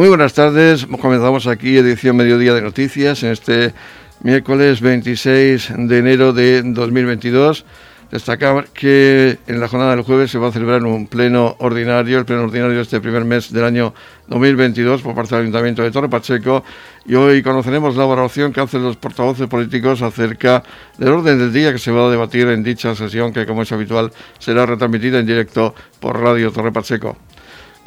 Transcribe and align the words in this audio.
Muy 0.00 0.08
buenas 0.08 0.32
tardes, 0.32 0.86
comenzamos 0.86 1.46
aquí 1.46 1.76
edición 1.76 2.16
Mediodía 2.16 2.54
de 2.54 2.62
Noticias 2.62 3.22
en 3.22 3.32
este 3.32 3.74
miércoles 4.22 4.80
26 4.80 5.74
de 5.76 5.98
enero 5.98 6.32
de 6.32 6.62
2022. 6.62 7.66
Destacar 8.10 8.68
que 8.68 9.36
en 9.46 9.60
la 9.60 9.68
jornada 9.68 9.94
del 9.94 10.02
jueves 10.02 10.30
se 10.30 10.38
va 10.38 10.48
a 10.48 10.52
celebrar 10.52 10.82
un 10.84 11.06
pleno 11.06 11.54
ordinario, 11.58 12.18
el 12.18 12.24
pleno 12.24 12.44
ordinario 12.44 12.76
de 12.76 12.80
este 12.80 12.98
primer 13.02 13.26
mes 13.26 13.52
del 13.52 13.62
año 13.62 13.92
2022 14.28 15.02
por 15.02 15.14
parte 15.14 15.34
del 15.34 15.42
Ayuntamiento 15.42 15.82
de 15.82 15.90
Torre 15.90 16.08
Pacheco 16.08 16.64
y 17.04 17.14
hoy 17.14 17.42
conoceremos 17.42 17.94
la 17.94 18.06
valoración 18.06 18.54
que 18.54 18.62
hacen 18.62 18.82
los 18.82 18.96
portavoces 18.96 19.48
políticos 19.48 20.00
acerca 20.00 20.62
del 20.96 21.10
orden 21.10 21.38
del 21.38 21.52
día 21.52 21.72
que 21.72 21.78
se 21.78 21.90
va 21.90 22.06
a 22.06 22.10
debatir 22.10 22.48
en 22.48 22.62
dicha 22.62 22.94
sesión 22.94 23.34
que 23.34 23.44
como 23.44 23.60
es 23.60 23.70
habitual 23.70 24.10
será 24.38 24.64
retransmitida 24.64 25.18
en 25.18 25.26
directo 25.26 25.74
por 26.00 26.18
Radio 26.18 26.50
Torre 26.50 26.72
Pacheco. 26.72 27.18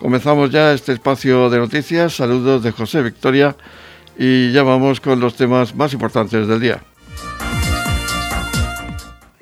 Comenzamos 0.04 0.50
ya 0.50 0.74
este 0.74 0.92
espacio 0.92 1.50
de 1.50 1.60
noticias. 1.60 2.18
Saludos 2.18 2.62
de 2.62 2.74
José 2.74 3.02
Victoria 3.02 3.56
y 4.20 4.52
ya 4.52 4.62
vamos 4.62 5.00
con 5.00 5.22
los 5.22 5.38
temas 5.38 5.74
más 5.76 5.94
importantes 5.94 6.46
del 6.46 6.60
día. 6.60 6.84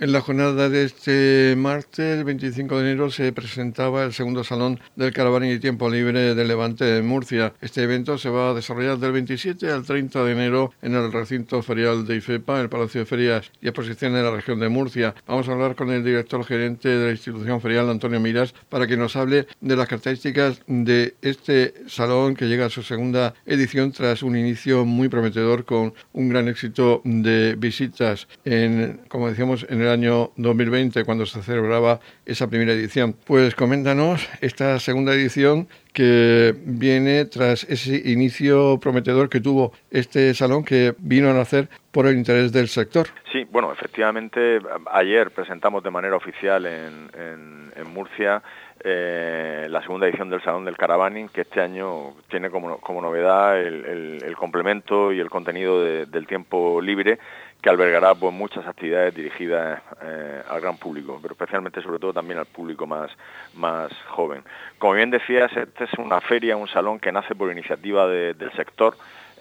En 0.01 0.13
la 0.13 0.21
jornada 0.21 0.67
de 0.67 0.85
este 0.85 1.53
martes, 1.55 2.23
25 2.23 2.79
de 2.79 2.89
enero, 2.89 3.11
se 3.11 3.31
presentaba 3.33 4.03
el 4.03 4.13
segundo 4.13 4.43
salón 4.43 4.79
del 4.95 5.13
Caravana 5.13 5.47
y 5.47 5.59
Tiempo 5.59 5.91
Libre 5.91 6.33
de 6.33 6.43
Levante 6.43 6.85
de 6.85 7.03
Murcia. 7.03 7.53
Este 7.61 7.83
evento 7.83 8.17
se 8.17 8.31
va 8.31 8.49
a 8.49 8.53
desarrollar 8.55 8.97
del 8.97 9.11
27 9.11 9.69
al 9.69 9.85
30 9.85 10.23
de 10.23 10.31
enero 10.31 10.73
en 10.81 10.95
el 10.95 11.11
recinto 11.11 11.61
ferial 11.61 12.07
de 12.07 12.15
IFEPA, 12.15 12.61
el 12.61 12.69
Palacio 12.69 13.01
de 13.01 13.05
Ferias 13.05 13.51
y 13.61 13.67
Exposiciones 13.67 14.17
de 14.17 14.23
la 14.23 14.35
región 14.35 14.59
de 14.59 14.69
Murcia. 14.69 15.13
Vamos 15.27 15.47
a 15.47 15.51
hablar 15.51 15.75
con 15.75 15.91
el 15.91 16.03
director 16.03 16.43
gerente 16.45 16.89
de 16.89 17.05
la 17.05 17.11
institución 17.11 17.61
ferial, 17.61 17.87
Antonio 17.87 18.19
Miras, 18.19 18.55
para 18.69 18.87
que 18.87 18.97
nos 18.97 19.15
hable 19.15 19.45
de 19.59 19.75
las 19.75 19.87
características 19.87 20.61
de 20.65 21.13
este 21.21 21.75
salón 21.85 22.33
que 22.33 22.47
llega 22.47 22.65
a 22.65 22.69
su 22.71 22.81
segunda 22.81 23.35
edición 23.45 23.91
tras 23.91 24.23
un 24.23 24.35
inicio 24.35 24.83
muy 24.83 25.09
prometedor 25.09 25.63
con 25.63 25.93
un 26.13 26.29
gran 26.29 26.47
éxito 26.47 27.03
de 27.05 27.53
visitas 27.55 28.27
en, 28.45 29.01
como 29.07 29.29
decíamos, 29.29 29.67
en 29.69 29.81
el 29.81 29.90
año 29.91 30.31
2020 30.37 31.05
cuando 31.05 31.25
se 31.25 31.41
celebraba 31.41 31.99
esa 32.25 32.49
primera 32.49 32.73
edición. 32.73 33.15
Pues 33.25 33.55
coméntanos 33.55 34.27
esta 34.41 34.79
segunda 34.79 35.13
edición 35.13 35.67
que 35.93 36.55
viene 36.63 37.25
tras 37.25 37.63
ese 37.65 38.01
inicio 38.09 38.79
prometedor 38.79 39.29
que 39.29 39.41
tuvo 39.41 39.73
este 39.91 40.33
salón 40.33 40.63
que 40.63 40.95
vino 40.99 41.29
a 41.29 41.33
nacer 41.33 41.67
por 41.91 42.07
el 42.07 42.17
interés 42.17 42.51
del 42.51 42.69
sector. 42.69 43.07
Sí, 43.31 43.45
bueno, 43.51 43.71
efectivamente, 43.71 44.59
ayer 44.91 45.31
presentamos 45.31 45.83
de 45.83 45.91
manera 45.91 46.15
oficial 46.15 46.65
en, 46.65 47.09
en, 47.15 47.61
Murcia 47.93 48.41
eh, 48.83 49.67
la 49.69 49.81
segunda 49.81 50.07
edición 50.07 50.29
del 50.29 50.41
Salón 50.41 50.63
del 50.65 50.77
Caravaning, 50.77 51.27
que 51.29 51.41
este 51.41 51.59
año 51.59 52.13
tiene 52.29 52.49
como, 52.49 52.77
como 52.79 53.01
novedad 53.01 53.59
el, 53.59 54.21
el, 54.23 54.35
complemento 54.35 55.11
y 55.11 55.19
el 55.19 55.29
contenido 55.29 55.83
del 55.83 56.27
tiempo 56.27 56.79
libre 56.81 57.19
que 57.61 57.69
albergará 57.69 58.15
pues, 58.15 58.33
muchas 58.33 58.65
actividades 58.65 59.13
dirigidas 59.13 59.81
eh, 60.01 60.41
al 60.49 60.61
gran 60.61 60.77
público, 60.77 61.19
pero 61.21 61.33
especialmente 61.33 61.81
sobre 61.81 61.99
todo 61.99 62.13
también 62.13 62.39
al 62.39 62.47
público 62.47 62.87
más, 62.87 63.11
más 63.55 63.91
joven. 64.09 64.43
Como 64.79 64.93
bien 64.93 65.11
decías, 65.11 65.55
esta 65.55 65.83
es 65.83 65.93
una 65.99 66.19
feria, 66.21 66.57
un 66.57 66.67
salón 66.67 66.99
que 66.99 67.11
nace 67.11 67.35
por 67.35 67.51
iniciativa 67.51 68.07
del 68.07 68.51
sector 68.53 68.95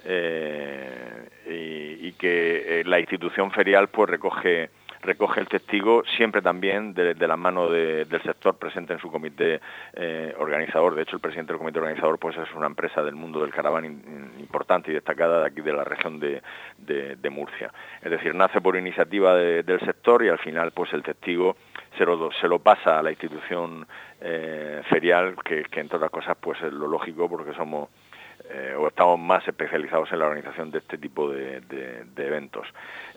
eh, 0.05 1.29
y, 1.47 2.11
que 2.13 2.81
eh, 2.81 2.83
la 2.85 2.99
institución 2.99 3.51
ferial 3.51 3.87
pues 3.87 4.09
recoge 4.09 4.69
recoge 5.01 5.39
el 5.39 5.47
testigo 5.47 6.03
siempre 6.17 6.41
también 6.41 6.93
de, 6.93 7.15
la 7.15 7.37
mano 7.37 7.69
del 7.69 8.21
sector 8.23 8.57
presente 8.57 8.93
en 8.93 8.99
su 8.99 9.11
comité 9.11 9.59
eh, 9.93 10.33
organizador. 10.37 10.95
De 10.95 11.03
hecho, 11.03 11.15
el 11.15 11.21
presidente 11.21 11.53
del 11.53 11.59
comité 11.59 11.79
organizador 11.79 12.19
pues 12.19 12.37
es 12.37 12.53
una 12.53 12.67
empresa 12.67 13.01
del 13.03 13.15
mundo 13.15 13.41
del 13.41 13.51
caraván 13.51 13.85
importante 14.39 14.91
y 14.91 14.93
destacada 14.93 15.39
de 15.39 15.47
aquí 15.47 15.61
de 15.61 15.73
la 15.73 15.83
región 15.83 16.19
de, 16.19 16.41
Murcia. 17.31 17.71
Es 18.01 18.11
decir, 18.11 18.35
nace 18.35 18.59
por 18.59 18.75
iniciativa 18.75 19.35
del 19.35 19.79
sector 19.79 20.23
y 20.23 20.29
al 20.29 20.39
final 20.39 20.71
pues 20.71 20.91
el 20.91 21.01
testigo 21.01 21.55
se 21.97 22.05
lo, 22.05 22.29
se 22.33 22.47
lo 22.47 22.59
pasa 22.59 22.99
a 22.99 23.03
la 23.03 23.11
institución 23.11 23.87
eh, 24.19 24.81
ferial, 24.89 25.35
que, 25.43 25.63
que 25.63 25.79
entre 25.79 25.95
otras 25.95 26.11
cosas 26.11 26.37
pues 26.39 26.61
es 26.61 26.73
lo 26.73 26.87
lógico 26.87 27.29
porque 27.29 27.53
somos 27.53 27.89
eh, 28.53 28.75
o 28.77 28.87
estamos 28.87 29.19
más 29.19 29.47
especializados 29.47 30.11
en 30.11 30.19
la 30.19 30.25
organización 30.25 30.71
de 30.71 30.79
este 30.79 30.97
tipo 30.97 31.29
de, 31.29 31.61
eventos. 32.17 32.67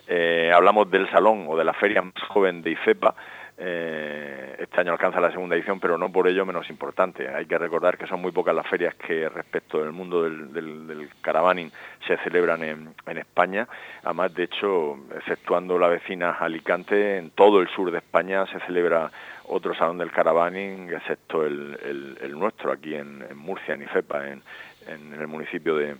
Eh, 0.06 0.52
hablamos 0.54 0.90
del 0.90 1.10
salón 1.10 1.46
o 1.48 1.56
de 1.56 1.64
la 1.64 1.72
feria 1.72 2.02
más 2.02 2.22
joven 2.28 2.62
de 2.62 2.70
IFEPA. 2.70 3.14
Eh, 3.56 4.56
este 4.58 4.80
año 4.80 4.92
alcanza 4.92 5.20
la 5.20 5.30
segunda 5.30 5.54
edición, 5.54 5.78
pero 5.78 5.96
no 5.96 6.10
por 6.10 6.28
ello 6.28 6.44
menos 6.44 6.68
importante. 6.70 7.28
Hay 7.28 7.46
que 7.46 7.56
recordar 7.56 7.96
que 7.96 8.06
son 8.06 8.20
muy 8.20 8.32
pocas 8.32 8.54
las 8.54 8.66
ferias 8.66 8.94
que 8.94 9.28
respecto 9.28 9.78
del 9.78 9.92
mundo 9.92 10.22
del, 10.22 10.52
del, 10.52 11.08
caravaning 11.20 11.70
se 12.06 12.16
celebran 12.18 12.62
en, 12.62 12.94
España. 13.16 13.66
Además, 14.02 14.34
de 14.34 14.44
hecho, 14.44 14.98
exceptuando 15.16 15.78
la 15.78 15.88
vecina 15.88 16.32
Alicante, 16.32 17.16
en 17.18 17.30
todo 17.30 17.60
el 17.60 17.68
sur 17.68 17.90
de 17.90 17.98
España 17.98 18.46
se 18.46 18.60
celebra 18.60 19.10
otro 19.46 19.74
salón 19.74 19.98
del 19.98 20.10
caravaning, 20.10 20.92
excepto 20.92 21.44
el, 21.44 22.34
nuestro 22.36 22.72
aquí 22.72 22.94
en, 22.94 23.24
Murcia, 23.36 23.74
en 23.74 23.82
IFEPA, 23.82 24.28
en, 24.30 24.42
en 24.86 25.14
el 25.14 25.26
municipio 25.26 25.76
de, 25.76 25.96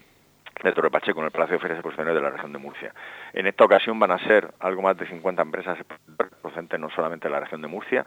de 0.62 0.72
Torre 0.72 0.90
Pacheco, 0.90 1.20
en 1.20 1.26
el 1.26 1.32
Palacio 1.32 1.54
de 1.54 1.60
Ferias 1.60 1.78
Exposiciones 1.78 2.14
de 2.14 2.20
la 2.20 2.30
región 2.30 2.52
de 2.52 2.58
Murcia. 2.58 2.94
En 3.32 3.46
esta 3.46 3.64
ocasión 3.64 3.98
van 3.98 4.12
a 4.12 4.18
ser 4.18 4.48
algo 4.60 4.82
más 4.82 4.96
de 4.96 5.06
50 5.06 5.42
empresas 5.42 5.78
procedentes 6.40 6.78
no 6.78 6.90
solamente 6.90 7.28
de 7.28 7.32
la 7.32 7.40
región 7.40 7.60
de 7.62 7.68
Murcia, 7.68 8.04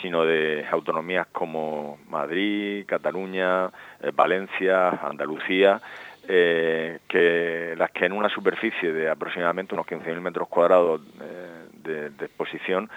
sino 0.00 0.24
de 0.24 0.66
autonomías 0.70 1.26
como 1.28 1.98
Madrid, 2.08 2.84
Cataluña, 2.86 3.66
eh, 4.00 4.10
Valencia, 4.14 4.88
Andalucía, 4.88 5.80
eh, 6.28 7.00
que 7.08 7.74
las 7.76 7.90
que 7.90 8.06
en 8.06 8.12
una 8.12 8.28
superficie 8.28 8.92
de 8.92 9.08
aproximadamente 9.08 9.74
unos 9.74 9.86
15.000 9.86 10.20
metros 10.20 10.48
cuadrados 10.48 11.00
eh, 11.20 11.66
de, 11.82 12.10
de 12.10 12.24
exposición 12.24 12.90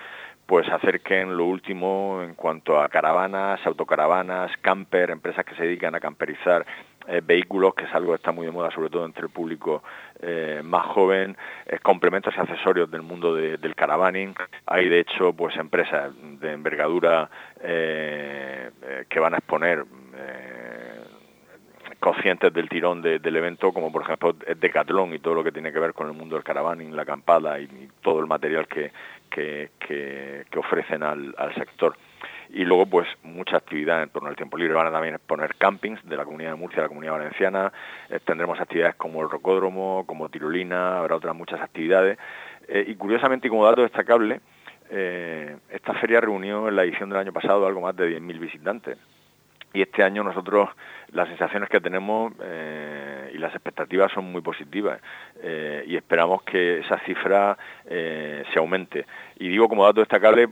pues 0.46 0.68
acerquen 0.70 1.38
lo 1.38 1.46
último 1.46 2.22
en 2.22 2.36
cuanto 2.36 2.80
a 2.80 2.90
caravanas, 2.90 3.66
autocaravanas, 3.66 4.52
camper, 4.58 5.10
empresas 5.10 5.46
que 5.46 5.56
se 5.56 5.64
dedican 5.64 5.96
a 5.96 6.02
camperizar 6.02 6.66
eh, 7.08 7.22
vehículos, 7.24 7.76
que 7.76 7.86
es 7.86 7.94
algo 7.94 8.12
que 8.12 8.18
está 8.18 8.32
muy 8.32 8.46
de 8.46 8.52
moda, 8.52 8.72
sobre 8.72 8.90
todo 8.90 9.06
entre 9.06 9.24
el 9.24 9.30
público 9.30 9.84
eh, 10.22 10.62
más 10.64 10.86
joven, 10.88 11.36
complementos 11.82 12.34
y 12.38 12.40
accesorios 12.40 12.90
del 12.90 13.02
mundo 13.02 13.36
del 13.36 13.76
caravaning. 13.76 14.34
Hay, 14.66 14.88
de 14.88 15.00
hecho, 15.00 15.34
pues 15.34 15.56
empresas 15.58 16.12
de 16.40 16.54
envergadura 16.54 17.30
eh, 17.62 18.72
que 19.10 19.20
van 19.20 19.34
a 19.34 19.38
exponer 19.38 19.86
conscientes 22.00 22.54
del 22.54 22.68
tirón 22.68 23.02
del 23.02 23.36
evento, 23.36 23.72
como 23.72 23.90
por 23.90 24.02
ejemplo 24.02 24.34
Decathlon 24.34 25.14
y 25.14 25.20
todo 25.20 25.36
lo 25.36 25.44
que 25.44 25.54
tiene 25.54 25.72
que 25.72 25.80
ver 25.80 25.94
con 25.94 26.08
el 26.08 26.14
mundo 26.14 26.36
del 26.36 26.44
caravaning, 26.44 26.96
la 26.96 27.04
acampada 27.04 27.60
y, 27.62 27.90
todo 28.02 28.20
el 28.20 28.28
material 28.28 28.68
que, 28.68 28.92
que, 29.30 30.46
ofrecen 30.58 31.02
al, 31.02 31.34
sector 31.56 31.96
y 32.54 32.66
luego 32.66 32.86
pues 32.86 33.08
mucha 33.24 33.58
actividad 33.58 34.04
en 34.04 34.10
torno 34.10 34.30
al 34.30 34.36
tiempo 34.36 34.58
libre. 34.58 34.76
Van 34.76 34.88
a 34.88 34.92
también 34.92 35.16
exponer 35.16 35.56
campings 35.56 36.08
de 36.08 36.16
la 36.16 36.24
Comunidad 36.24 36.52
de 36.52 36.58
Murcia, 36.58 36.84
la 36.84 36.88
Comunidad 36.88 37.14
Valenciana, 37.14 37.74
eh, 38.10 38.20
tendremos 38.24 38.60
actividades 38.60 38.96
como 38.96 39.22
el 39.24 39.30
rocódromo, 39.30 40.06
como 40.06 40.30
tirolina, 40.30 41.00
habrá 41.00 41.16
otras 41.16 41.36
muchas 41.36 41.60
actividades. 41.60 42.18
Eh, 42.68 42.86
y 42.88 42.96
curiosamente 42.96 43.48
y 43.48 43.50
como 43.50 43.66
dato 43.66 43.82
destacable, 43.82 44.40
eh, 44.90 45.58
esta 45.70 45.96
feria 45.96 46.22
reunió 46.22 46.68
en 46.68 46.76
la 46.76 46.84
edición 46.84 47.10
del 47.10 47.18
año 47.18 47.34
pasado 47.34 47.66
algo 47.66 47.82
más 47.82 47.96
de 47.96 48.20
10.000 48.20 48.40
visitantes. 48.40 48.98
Y 49.74 49.82
este 49.82 50.04
año 50.04 50.24
nosotros 50.24 50.70
las 51.14 51.28
sensaciones 51.30 51.68
que 51.68 51.82
tenemos 51.82 52.32
eh, 52.44 53.32
y 53.34 53.40
las 53.40 53.56
expectativas 53.56 54.12
son 54.12 54.32
muy 54.32 54.42
positivas 54.42 55.00
eh, 55.42 55.84
y 55.88 55.96
esperamos 55.96 56.44
que 56.44 56.80
esa 56.80 57.00
cifra 57.00 57.58
se 57.88 58.60
aumente. 58.60 59.08
Y 59.40 59.48
digo 59.48 59.68
como 59.68 59.84
dato 59.84 60.02
destacable 60.02 60.48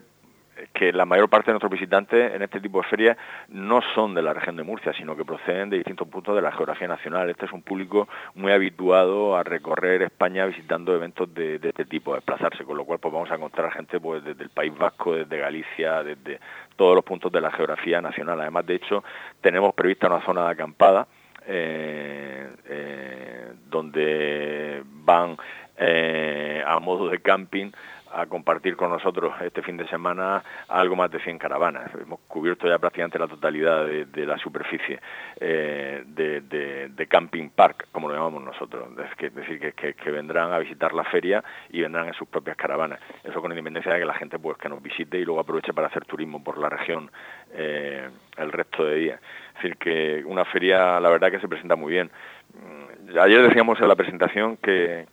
que 0.74 0.92
la 0.92 1.06
mayor 1.06 1.30
parte 1.30 1.48
de 1.48 1.54
nuestros 1.54 1.72
visitantes 1.72 2.34
en 2.34 2.42
este 2.42 2.60
tipo 2.60 2.82
de 2.82 2.88
ferias 2.88 3.18
no 3.50 3.82
son 3.94 4.14
de 4.14 4.22
la 4.22 4.34
región 4.34 4.56
de 4.56 4.64
Murcia, 4.64 4.94
sino 4.94 5.16
que 5.16 5.26
proceden 5.26 5.70
de 5.70 5.78
distintos 5.78 6.08
puntos 6.08 6.36
de 6.36 6.42
la 6.42 6.52
geografía 6.52 6.88
nacional. 6.88 7.30
Este 7.30 7.46
es 7.46 7.52
un 7.52 7.62
público 7.62 8.08
muy 8.36 8.52
habituado 8.52 9.36
a 9.36 9.44
recorrer 9.44 10.02
España 10.02 10.46
visitando 10.46 10.96
eventos 10.96 11.34
de, 11.34 11.56
este 11.56 11.86
tipo, 11.86 12.14
a 12.14 12.16
desplazarse, 12.18 12.64
con 12.64 12.78
lo 12.78 12.86
cual 12.86 13.00
pues 13.00 13.14
vamos 13.14 13.32
a 13.32 13.36
encontrar 13.36 13.72
gente 13.72 14.00
pues 14.00 14.24
desde 14.24 14.44
el 14.44 14.50
País 14.50 14.78
Vasco, 14.78 15.16
desde 15.16 15.38
Galicia, 15.38 16.04
desde 16.04 16.40
todos 16.76 16.96
los 16.96 17.04
puntos 17.04 17.32
de 17.32 17.42
la 17.42 17.52
geografía 17.52 18.02
nacional. 18.02 18.40
Además, 18.42 18.66
de 18.66 18.76
hecho, 18.76 19.04
tenemos 19.42 19.74
prevista 19.74 20.08
una 20.08 20.26
zona 20.26 20.46
de 20.46 20.52
acampada 20.52 21.08
eh, 21.48 22.50
eh, 22.70 23.52
donde 23.70 24.84
van 24.86 25.38
eh, 25.78 26.64
a 26.66 26.80
modo 26.80 27.10
de 27.10 27.20
camping 27.20 27.72
a 28.14 28.26
compartir 28.26 28.76
con 28.76 28.90
nosotros 28.90 29.34
este 29.42 29.62
fin 29.62 29.78
de 29.78 29.88
semana 29.88 30.44
algo 30.68 30.96
más 30.96 31.12
de 31.12 31.20
100 31.20 31.38
caravanas. 31.38 31.92
Hemos 32.00 32.20
cubierto 32.28 32.68
ya 32.68 32.78
prácticamente 32.78 33.20
la 33.20 33.28
totalidad 33.28 33.86
de, 33.86 34.26
la 34.26 34.38
superficie 34.38 35.00
eh, 35.40 36.04
de, 36.06 37.08
Camping 37.08 37.50
Park, 37.50 37.88
como 37.92 38.08
lo 38.08 38.16
llamamos 38.16 38.44
nosotros. 38.44 38.88
Es, 39.20 39.36
decir, 39.36 39.74
que, 39.74 40.12
vendrán 40.12 40.54
a 40.54 40.60
visitar 40.60 40.94
la 40.94 41.04
feria 41.04 41.44
y 41.70 41.82
vendrán 41.82 42.08
en 42.08 42.14
sus 42.14 42.28
propias 42.28 42.56
caravanas. 42.56 43.00
Eso 43.24 43.42
con 43.42 43.52
independencia 43.52 43.94
de 43.94 44.00
que 44.00 44.06
la 44.06 44.14
gente 44.14 44.40
pues 44.40 44.58
que 44.58 44.70
nos 44.70 44.82
visite 44.82 45.18
y 45.18 45.26
luego 45.26 45.42
aproveche 45.42 45.74
para 45.74 45.88
hacer 45.88 46.06
turismo 46.06 46.44
por 46.44 46.58
la 46.58 46.70
región 46.70 47.12
eh, 47.54 48.10
el 48.38 48.52
resto 48.52 48.86
de 48.86 48.96
días. 48.96 49.22
Es 49.56 49.64
decir, 49.64 49.78
que 49.78 50.24
una 50.26 50.46
feria, 50.46 51.00
la 51.00 51.10
verdad 51.10 51.32
que 51.32 51.40
se 51.40 51.48
presenta 51.48 51.76
muy 51.76 51.92
bien. 51.92 52.10
Mm, 52.54 53.18
ayer 53.20 53.42
decíamos 53.42 53.80
en 53.82 53.88
la 53.88 53.96
presentación 53.96 54.58
que 54.58 55.06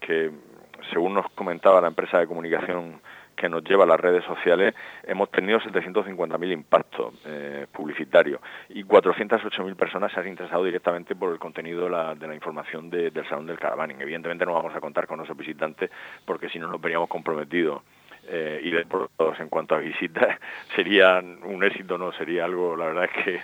según 0.90 1.14
nos 1.14 1.28
comentaba 1.30 1.80
la 1.80 1.88
empresa 1.88 2.18
de 2.18 2.26
comunicación 2.26 3.00
que 3.38 3.48
nos 3.48 3.62
lleva 3.62 3.84
a 3.84 3.86
las 3.86 4.00
redes 4.00 4.24
sociales, 4.24 4.74
hemos 5.04 5.30
tenido 5.30 5.60
750.000 5.60 6.52
impactos 6.52 7.14
eh, 7.24 7.66
publicitarios 7.72 8.40
y 8.68 8.82
408.000 8.82 9.76
personas 9.76 10.12
se 10.12 10.20
han 10.20 10.26
interesado 10.26 10.64
directamente 10.64 11.14
por 11.14 11.32
el 11.32 11.38
contenido 11.38 11.84
de 11.84 11.90
la, 11.90 12.34
información 12.34 12.90
del 12.90 13.12
Salón 13.28 13.46
del 13.46 13.58
Caravaning. 13.58 14.00
Evidentemente 14.00 14.44
no 14.44 14.54
vamos 14.54 14.74
a 14.74 14.80
contar 14.80 15.06
con 15.06 15.18
nuestros 15.18 15.38
visitantes 15.38 15.90
porque 16.24 16.48
si 16.48 16.58
no 16.58 16.66
nos 16.66 16.80
veríamos 16.80 17.08
comprometidos 17.08 17.82
eh, 18.26 18.60
y 18.62 18.84
todos 19.16 19.38
en 19.38 19.48
cuanto 19.48 19.76
a 19.76 19.78
visitas 19.78 20.38
sería 20.74 21.22
un 21.44 21.62
éxito, 21.62 21.96
no 21.96 22.12
sería 22.12 22.44
algo, 22.44 22.76
la 22.76 22.86
verdad 22.86 23.04
es 23.04 23.24
que 23.24 23.40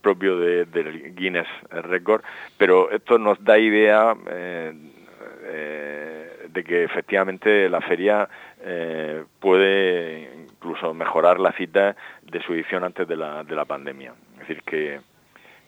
propio 0.00 0.38
del 0.38 1.14
Guinness 1.14 1.48
Record, 1.70 2.22
pero 2.58 2.90
esto 2.90 3.18
nos 3.18 3.42
da 3.42 3.58
idea 3.58 4.14
eh, 4.28 4.72
eh, 5.46 6.03
de 6.54 6.62
que 6.62 6.84
efectivamente 6.84 7.68
la 7.68 7.80
feria 7.80 8.28
eh, 8.62 9.24
puede 9.40 10.30
incluso 10.44 10.94
mejorar 10.94 11.40
la 11.40 11.52
cita 11.52 11.96
de 12.22 12.40
su 12.42 12.54
edición 12.54 12.84
antes 12.84 13.06
de 13.06 13.16
la, 13.16 13.42
de 13.42 13.56
la 13.56 13.64
pandemia. 13.64 14.14
Es 14.34 14.48
decir, 14.48 14.62
que, 14.62 15.00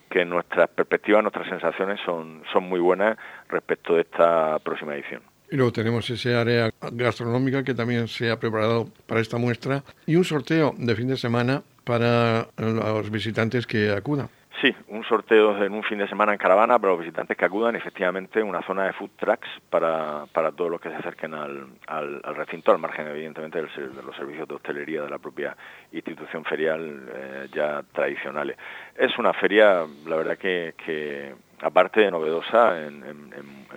que 0.09 0.23
nuestras 0.25 0.69
perspectivas, 0.69 1.21
nuestras 1.21 1.47
sensaciones 1.47 1.99
son, 2.05 2.41
son 2.51 2.63
muy 2.63 2.79
buenas 2.79 3.17
respecto 3.49 3.95
de 3.95 4.01
esta 4.01 4.57
próxima 4.59 4.95
edición. 4.95 5.21
Y 5.51 5.55
luego 5.55 5.71
tenemos 5.71 6.09
ese 6.09 6.35
área 6.35 6.71
gastronómica 6.91 7.63
que 7.63 7.73
también 7.73 8.07
se 8.07 8.31
ha 8.31 8.39
preparado 8.39 8.87
para 9.05 9.21
esta 9.21 9.37
muestra 9.37 9.83
y 10.05 10.15
un 10.15 10.23
sorteo 10.23 10.73
de 10.77 10.95
fin 10.95 11.07
de 11.07 11.17
semana 11.17 11.63
para 11.83 12.47
los 12.57 13.09
visitantes 13.11 13.65
que 13.65 13.91
acudan. 13.91 14.29
Sí, 14.61 14.75
un 14.87 15.03
sorteo 15.03 15.63
en 15.63 15.71
un 15.71 15.83
fin 15.83 15.99
de 15.99 16.07
semana 16.07 16.31
en 16.31 16.39
caravana 16.39 16.79
para 16.79 16.93
los 16.93 17.01
visitantes 17.01 17.37
que 17.37 17.45
acudan, 17.45 17.75
efectivamente 17.75 18.41
una 18.41 18.63
zona 18.63 18.85
de 18.85 18.93
food 18.93 19.11
trucks 19.15 19.47
para, 19.69 20.25
para 20.33 20.51
todos 20.51 20.71
los 20.71 20.81
que 20.81 20.89
se 20.89 20.95
acerquen 20.95 21.35
al, 21.35 21.67
al, 21.85 22.35
recinto, 22.35 22.71
al 22.71 22.79
margen 22.79 23.07
evidentemente 23.07 23.61
de 23.61 23.67
los 24.01 24.15
servicios 24.15 24.47
de 24.47 24.55
hostelería 24.55 25.03
de 25.03 25.11
la 25.11 25.19
propia 25.19 25.55
institución 25.91 26.43
ferial 26.43 27.07
eh, 27.13 27.47
ya 27.53 27.83
tradicionales. 27.91 28.57
Es 28.95 29.15
una 29.19 29.31
feria, 29.33 29.85
la 30.07 30.15
verdad 30.15 30.39
que, 30.39 30.73
que 30.83 31.35
aparte 31.61 32.01
de 32.01 32.09
novedosa 32.09 32.83
en, 32.83 33.27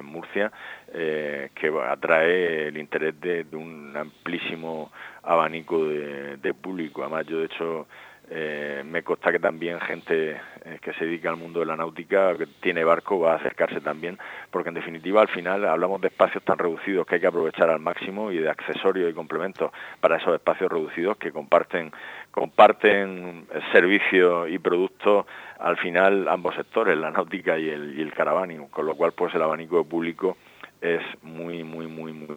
Murcia, 0.03 0.50
eh, 0.94 1.50
que 1.55 1.71
atrae 1.87 2.69
el 2.69 2.79
interés 2.79 3.21
de, 3.21 3.44
un 3.53 3.94
amplísimo 3.94 4.91
abanico 5.23 5.85
de 5.85 6.55
público. 6.55 7.03
Además, 7.03 7.27
yo 7.27 7.38
de 7.38 7.44
hecho 7.44 7.87
eh, 8.32 8.85
me 8.85 9.03
consta 9.03 9.32
que 9.32 9.41
también 9.41 9.81
gente 9.81 10.41
eh, 10.65 10.79
que 10.81 10.93
se 10.93 11.05
dedica 11.05 11.31
al 11.31 11.37
mundo 11.37 11.59
de 11.59 11.67
la 11.67 11.77
náutica, 11.77 12.37
que 12.37 12.47
tiene 12.47 12.85
barco, 12.85 13.19
va 13.19 13.32
a 13.32 13.37
acercarse 13.37 13.81
también, 13.81 14.19
porque 14.53 14.69
en 14.69 14.77
definitiva 14.77 15.21
al 15.21 15.27
final 15.29 15.65
hablamos 15.65 16.00
de 16.00 16.09
espacios 16.09 16.44
tan 16.44 16.56
reducidos 16.56 17.09
que 17.09 17.17
hay 17.17 17.21
que 17.21 17.27
aprovechar 17.27 17.69
al 17.69 17.81
máximo 17.81 18.31
y 18.31 18.38
de 18.38 18.49
accesorios 18.49 19.11
y 19.11 19.15
complementos 19.15 19.73
para 20.00 20.17
esos 20.17 20.32
espacios 20.32 20.71
reducidos 20.71 21.17
que 21.17 21.32
comparten, 21.32 21.91
comparten 22.31 23.49
servicios 23.73 24.49
y 24.49 24.61
productos 24.61 25.27
al 25.59 25.77
final 25.79 26.29
ambos 26.29 26.55
sectores, 26.55 26.97
la 26.97 27.11
náutica 27.11 27.59
y 27.59 27.69
el, 27.69 27.99
y 27.99 28.03
el 28.03 28.15
caravaning, 28.15 28.69
con 28.69 28.87
lo 28.87 28.94
cual 28.94 29.11
pues 29.12 29.35
el 29.35 29.43
abanico 29.43 29.85
público 29.85 30.37
es 30.81 31.03
muy, 31.23 31.62
muy, 31.62 31.87
muy, 31.87 32.12
muy... 32.12 32.29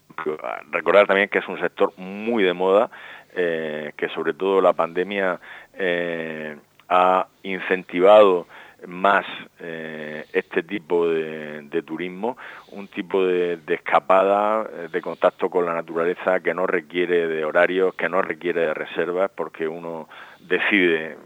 Recordar 0.72 1.08
también 1.08 1.30
que 1.30 1.40
es 1.40 1.48
un 1.48 1.60
sector 1.60 1.94
muy 1.98 2.44
de 2.44 2.54
moda, 2.54 2.90
eh, 3.36 3.94
que 3.98 4.10
sobre 4.10 4.34
todo 4.34 4.62
la 4.62 4.74
pandemia 4.74 5.40
eh, 5.78 6.56
ha 6.90 7.28
incentivado 7.44 8.48
más 8.88 9.26
eh, 9.60 10.26
este 10.34 10.64
tipo 10.64 11.08
de, 11.08 11.84
turismo, 11.86 12.38
un 12.72 12.88
tipo 12.88 13.26
de, 13.26 13.60
escapada, 13.68 14.64
de 14.64 15.02
contacto 15.02 15.50
con 15.50 15.66
la 15.66 15.74
naturaleza 15.74 16.42
que 16.42 16.54
no 16.54 16.68
requiere 16.68 17.28
de 17.28 17.46
horarios, 17.46 17.96
que 17.96 18.10
no 18.10 18.22
requiere 18.22 18.62
de 18.62 18.74
reservas, 18.74 19.32
porque 19.34 19.68
uno 19.68 20.08
decide 20.42 21.18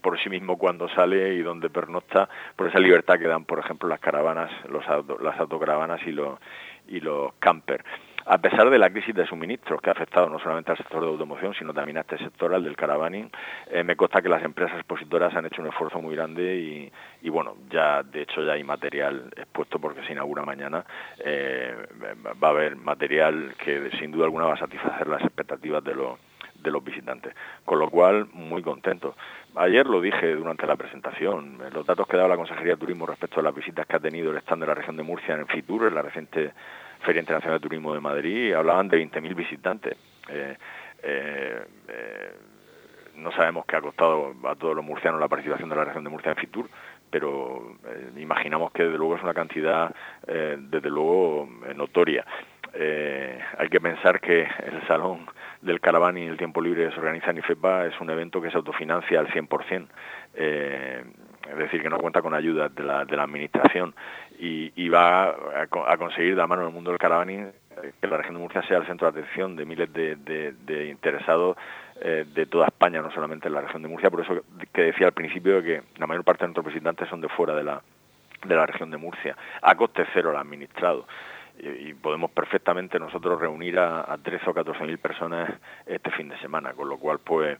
por 0.00 0.20
sí 0.22 0.30
mismo 0.30 0.56
cuando 0.56 0.88
sale 0.90 1.34
y 1.34 1.42
dónde 1.42 1.68
pernocta, 1.68 2.28
por 2.54 2.68
esa 2.68 2.78
libertad 2.78 3.18
que 3.18 3.26
dan, 3.26 3.44
por 3.44 3.58
ejemplo, 3.58 3.88
las 3.88 3.98
caravanas, 3.98 4.50
los 4.68 4.84
las 5.20 5.40
autocaravanas 5.40 6.00
y 6.06 6.12
los, 6.12 6.38
y 6.86 7.00
los 7.00 7.34
campers 7.40 7.84
a 8.28 8.38
pesar 8.38 8.68
de 8.70 8.78
la 8.78 8.90
crisis 8.90 9.14
de 9.14 9.24
suministros 9.24 9.80
que 9.80 9.88
ha 9.88 9.92
afectado 9.92 10.28
no 10.28 10.40
solamente 10.40 10.72
al 10.72 10.76
sector 10.76 11.00
de 11.00 11.08
automoción, 11.08 11.54
sino 11.54 11.72
también 11.72 11.98
a 11.98 12.00
este 12.00 12.18
sector, 12.18 12.52
al 12.52 12.64
del 12.64 12.76
caravaning, 12.76 13.30
eh, 13.70 13.84
me 13.84 13.94
consta 13.94 14.20
que 14.20 14.28
las 14.28 14.42
empresas 14.42 14.76
expositoras 14.76 15.34
han 15.34 15.46
hecho 15.46 15.62
un 15.62 15.68
esfuerzo 15.68 16.00
muy 16.00 16.16
grande 16.16 16.90
y, 17.22 17.28
bueno, 17.28 17.54
ya 17.70 18.02
de 18.02 18.22
hecho 18.22 18.42
ya 18.42 18.54
hay 18.54 18.64
material 18.64 19.32
expuesto 19.36 19.78
porque 19.78 20.02
se 20.04 20.12
inaugura 20.12 20.44
mañana, 20.44 20.84
eh, 21.24 21.74
va 22.42 22.48
a 22.48 22.50
haber 22.50 22.76
material 22.76 23.54
que 23.62 23.90
sin 23.98 24.10
duda 24.10 24.24
alguna 24.24 24.46
va 24.46 24.54
a 24.54 24.58
satisfacer 24.58 25.06
las 25.06 25.22
expectativas 25.22 25.84
de 25.84 25.94
los 25.94 26.18
de 26.56 26.70
los 26.70 26.82
visitantes. 26.82 27.34
Con 27.64 27.78
lo 27.78 27.90
cual, 27.90 28.26
muy 28.32 28.62
contento. 28.62 29.14
Ayer 29.54 29.86
lo 29.86 30.00
dije 30.00 30.34
durante 30.34 30.66
la 30.66 30.74
presentación, 30.74 31.58
los 31.72 31.86
datos 31.86 32.08
que 32.08 32.16
daba 32.16 32.30
la 32.30 32.36
Consejería 32.36 32.72
de 32.72 32.80
Turismo 32.80 33.06
respecto 33.06 33.38
a 33.38 33.42
las 33.42 33.54
visitas 33.54 33.86
que 33.86 33.96
ha 33.96 34.00
tenido 34.00 34.32
el 34.32 34.38
stand 34.38 34.62
de 34.62 34.66
la 34.66 34.74
región 34.74 34.96
de 34.96 35.02
Murcia 35.02 35.34
en 35.34 35.40
el 35.40 35.46
FITUR, 35.46 35.86
en 35.86 35.94
la 35.94 36.02
reciente 36.02 36.52
Feria 37.00 37.20
Internacional 37.20 37.58
de 37.58 37.62
Turismo 37.62 37.94
de 37.94 38.00
Madrid, 38.00 38.52
hablaban 38.54 38.88
de 38.88 38.98
20.000 38.98 39.34
visitantes. 39.34 39.96
Eh, 40.28 40.56
eh, 41.02 41.64
eh, 41.88 42.34
no 43.16 43.32
sabemos 43.32 43.64
qué 43.66 43.76
ha 43.76 43.80
costado 43.80 44.34
a 44.46 44.54
todos 44.54 44.76
los 44.76 44.84
murcianos 44.84 45.20
la 45.20 45.28
participación 45.28 45.68
de 45.70 45.76
la 45.76 45.84
región 45.84 46.04
de 46.04 46.10
Murcia 46.10 46.32
en 46.32 46.36
FITUR, 46.36 46.68
pero 47.10 47.76
imaginamos 48.16 48.72
que 48.72 48.82
desde 48.84 48.98
luego 48.98 49.16
es 49.16 49.22
una 49.22 49.32
cantidad, 49.32 49.94
desde 50.26 50.90
luego, 50.90 51.48
notoria. 51.74 52.26
hay 52.74 53.68
que 53.70 53.80
pensar 53.80 54.20
que 54.20 54.42
el 54.42 54.86
Salón 54.86 55.26
del 55.62 55.80
Caraván 55.80 56.18
y 56.18 56.26
el 56.26 56.36
Tiempo 56.36 56.60
Libre 56.60 56.90
se 56.92 56.98
organiza 56.98 57.30
en 57.30 57.38
IFEPA 57.38 57.86
es 57.86 57.98
un 58.02 58.10
evento 58.10 58.42
que 58.42 58.50
se 58.50 58.56
autofinancia 58.58 59.18
al 59.18 59.28
100% 59.28 59.86
es 61.50 61.56
decir, 61.56 61.82
que 61.82 61.88
no 61.88 61.98
cuenta 61.98 62.22
con 62.22 62.34
ayuda 62.34 62.68
de 62.68 62.82
la, 62.82 63.04
de 63.04 63.16
la 63.16 63.24
administración 63.24 63.94
y, 64.38 64.88
va 64.88 65.30
a, 65.30 65.96
conseguir 65.96 66.30
de 66.30 66.40
la 66.40 66.46
mano 66.46 66.62
del 66.62 66.72
mundo 66.72 66.90
del 66.90 66.98
caravaning 66.98 67.46
eh, 67.82 67.92
que 68.00 68.06
la 68.06 68.16
región 68.16 68.34
de 68.34 68.40
Murcia 68.40 68.62
sea 68.62 68.78
el 68.78 68.86
centro 68.86 69.10
de 69.10 69.20
atención 69.20 69.56
de 69.56 69.64
miles 69.64 69.92
de, 69.92 70.88
interesados 70.90 71.56
eh, 72.00 72.24
de 72.26 72.46
toda 72.46 72.66
España, 72.66 73.00
no 73.00 73.10
solamente 73.10 73.48
en 73.48 73.54
la 73.54 73.62
región 73.62 73.82
de 73.82 73.88
Murcia. 73.88 74.10
Por 74.10 74.20
eso 74.20 74.42
que 74.72 74.82
decía 74.82 75.06
al 75.06 75.12
principio 75.12 75.62
que 75.62 75.82
la 75.96 76.06
mayor 76.06 76.24
parte 76.24 76.44
de 76.44 76.48
nuestros 76.48 76.66
visitantes 76.66 77.08
son 77.08 77.20
de 77.20 77.28
fuera 77.28 77.54
de 77.54 77.64
la, 77.64 77.82
de 78.44 78.54
la 78.54 78.66
región 78.66 78.90
de 78.90 78.96
Murcia, 78.96 79.36
a 79.62 79.74
coste 79.74 80.06
cero 80.12 80.30
el 80.30 80.36
administrado. 80.36 81.06
Y, 81.58 81.94
podemos 81.94 82.30
perfectamente 82.30 82.98
nosotros 82.98 83.40
reunir 83.40 83.78
a, 83.78 84.12
a 84.12 84.18
13 84.18 84.50
o 84.50 84.54
14 84.54 84.84
mil 84.84 84.98
personas 84.98 85.50
este 85.86 86.10
fin 86.10 86.28
de 86.28 86.38
semana, 86.38 86.74
con 86.74 86.88
lo 86.88 86.98
cual 86.98 87.18
pues 87.18 87.58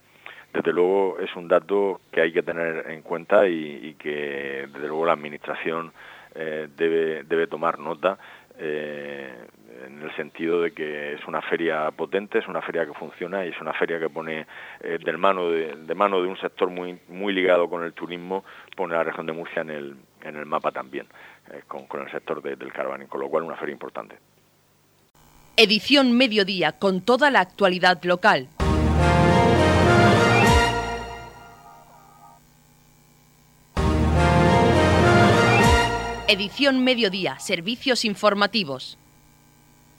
desde 0.56 0.72
luego 0.72 1.18
es 1.20 1.34
un 1.36 1.48
dato 1.48 2.00
que 2.10 2.22
hay 2.22 2.32
que 2.32 2.42
tener 2.42 2.90
en 2.90 3.02
cuenta 3.02 3.46
y, 3.46 3.94
que 3.98 4.66
desde 4.72 4.88
luego 4.88 5.06
la 5.06 5.12
administración 5.12 5.92
eh, 6.36 6.68
debe, 6.76 7.24
debe 7.24 7.46
tomar 7.46 7.78
nota 7.78 8.18
eh, 8.58 9.46
en 9.86 10.02
el 10.02 10.14
sentido 10.16 10.60
de 10.60 10.72
que 10.72 11.14
es 11.14 11.26
una 11.26 11.40
feria 11.42 11.90
potente, 11.90 12.38
es 12.38 12.48
una 12.48 12.62
feria 12.62 12.84
que 12.86 12.94
funciona 12.94 13.44
y 13.44 13.50
es 13.50 13.60
una 13.60 13.72
feria 13.72 13.98
que 13.98 14.08
pone 14.08 14.46
eh, 14.80 14.98
de, 15.02 15.16
mano 15.16 15.50
de, 15.50 15.94
mano 15.94 16.20
de 16.20 16.28
un 16.28 16.36
sector 16.38 16.70
muy, 16.70 16.98
muy 17.08 17.32
ligado 17.32 17.68
con 17.68 17.84
el 17.84 17.92
turismo, 17.92 18.44
pone 18.74 18.94
a 18.94 18.98
la 18.98 19.04
región 19.04 19.26
de 19.26 19.32
Murcia 19.32 19.62
en 19.62 19.70
el, 19.70 19.96
en 20.22 20.36
el 20.36 20.46
mapa 20.46 20.72
también, 20.72 21.06
con, 21.68 21.86
con, 21.86 22.02
el 22.02 22.10
sector 22.10 22.42
del 22.42 22.72
caravaning, 22.72 23.08
con 23.08 23.20
lo 23.20 23.28
cual 23.28 23.44
una 23.44 23.56
feria 23.56 23.72
importante. 23.72 24.16
Edición 25.56 26.16
Mediodía 26.16 26.72
con 26.72 27.00
toda 27.00 27.30
la 27.30 27.40
actualidad 27.40 28.02
local. 28.04 28.48
Edición 36.28 36.82
Mediodía, 36.82 37.38
Servicios 37.38 38.04
Informativos. 38.04 38.98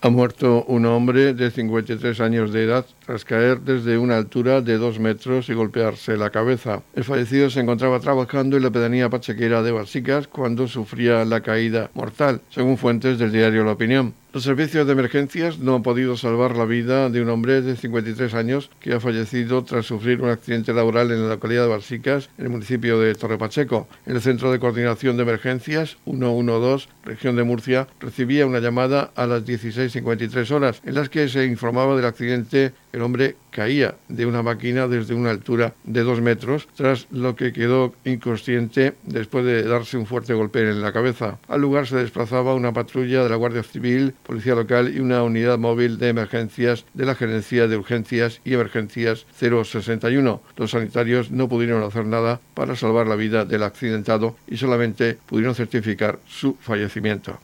Ha 0.01 0.09
muerto 0.09 0.65
un 0.67 0.85
hombre 0.85 1.33
de 1.33 1.49
53 1.49 2.19
años 2.19 2.51
de 2.51 2.65
edad 2.65 2.85
tras 3.05 3.23
caer 3.23 3.61
desde 3.61 3.97
una 3.97 4.17
altura 4.17 4.59
de 4.59 4.77
dos 4.77 4.99
metros 4.99 5.47
y 5.47 5.53
golpearse 5.53 6.17
la 6.17 6.29
cabeza. 6.29 6.83
El 6.95 7.05
fallecido 7.05 7.49
se 7.49 7.61
encontraba 7.61 8.01
trabajando 8.01 8.57
en 8.57 8.63
la 8.63 8.71
pedanía 8.71 9.09
pachequera 9.09 9.63
de 9.63 9.71
Basicas 9.71 10.27
cuando 10.27 10.67
sufría 10.67 11.23
la 11.23 11.39
caída 11.39 11.91
mortal, 11.93 12.41
según 12.49 12.77
fuentes 12.77 13.17
del 13.17 13.31
diario 13.31 13.63
La 13.63 13.71
Opinión. 13.71 14.13
Los 14.33 14.43
servicios 14.43 14.85
de 14.85 14.91
emergencias 14.91 15.57
no 15.59 15.73
han 15.73 15.83
podido 15.83 16.17
salvar 16.17 16.57
la 16.57 16.65
vida 16.65 17.09
de 17.09 17.21
un 17.21 17.29
hombre 17.29 17.61
de 17.61 17.77
53 17.77 18.33
años 18.33 18.69
que 18.81 18.93
ha 18.93 18.99
fallecido 18.99 19.63
tras 19.63 19.85
sufrir 19.85 20.21
un 20.21 20.29
accidente 20.29 20.73
laboral 20.73 21.11
en 21.11 21.23
la 21.23 21.35
localidad 21.35 21.63
de 21.63 21.69
Barsicas, 21.69 22.29
en 22.37 22.45
el 22.45 22.51
municipio 22.51 22.99
de 22.99 23.15
Torre 23.15 23.37
Pacheco. 23.37 23.87
El 24.05 24.19
Centro 24.19 24.51
de 24.51 24.59
Coordinación 24.59 25.15
de 25.15 25.23
Emergencias 25.23 25.97
112, 26.03 26.89
región 27.05 27.37
de 27.37 27.43
Murcia, 27.45 27.87
recibía 28.01 28.45
una 28.45 28.59
llamada 28.59 29.11
a 29.15 29.25
las 29.27 29.45
16.53 29.45 30.51
horas 30.51 30.81
en 30.83 30.95
las 30.95 31.07
que 31.07 31.29
se 31.29 31.45
informaba 31.45 31.95
del 31.95 32.05
accidente. 32.05 32.73
El 32.91 33.03
hombre 33.03 33.37
caía 33.51 33.95
de 34.07 34.25
una 34.25 34.43
máquina 34.43 34.87
desde 34.87 35.15
una 35.15 35.29
altura 35.29 35.73
de 35.83 36.03
dos 36.03 36.21
metros, 36.21 36.67
tras 36.75 37.07
lo 37.11 37.35
que 37.35 37.53
quedó 37.53 37.93
inconsciente 38.05 38.93
después 39.03 39.45
de 39.45 39.63
darse 39.63 39.97
un 39.97 40.05
fuerte 40.05 40.33
golpe 40.33 40.59
en 40.61 40.81
la 40.81 40.91
cabeza. 40.91 41.39
Al 41.47 41.61
lugar 41.61 41.87
se 41.87 41.95
desplazaba 41.95 42.53
una 42.55 42.73
patrulla 42.73 43.23
de 43.23 43.29
la 43.29 43.35
Guardia 43.35 43.63
Civil 43.63 44.13
Policía 44.27 44.55
Local 44.55 44.93
y 44.93 44.99
una 44.99 45.23
unidad 45.23 45.57
móvil 45.57 45.97
de 45.97 46.09
emergencias 46.09 46.83
de 46.93 47.05
la 47.05 47.15
Gerencia 47.15 47.67
de 47.67 47.77
Urgencias 47.77 48.41
y 48.43 48.53
Emergencias 48.53 49.25
061. 49.39 50.41
Los 50.57 50.71
sanitarios 50.71 51.31
no 51.31 51.47
pudieron 51.47 51.81
hacer 51.81 52.05
nada 52.05 52.41
para 52.53 52.75
salvar 52.75 53.07
la 53.07 53.15
vida 53.15 53.45
del 53.45 53.63
accidentado 53.63 54.35
y 54.45 54.57
solamente 54.57 55.17
pudieron 55.27 55.55
certificar 55.55 56.19
su 56.27 56.55
fallecimiento. 56.59 57.39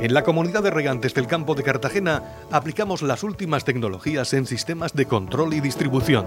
En 0.00 0.12
la 0.12 0.22
comunidad 0.22 0.62
de 0.62 0.70
regantes 0.70 1.14
del 1.14 1.26
campo 1.26 1.54
de 1.54 1.62
Cartagena 1.62 2.22
aplicamos 2.50 3.00
las 3.00 3.22
últimas 3.22 3.64
tecnologías 3.64 4.34
en 4.34 4.44
sistemas 4.44 4.92
de 4.92 5.06
control 5.06 5.54
y 5.54 5.60
distribución 5.60 6.26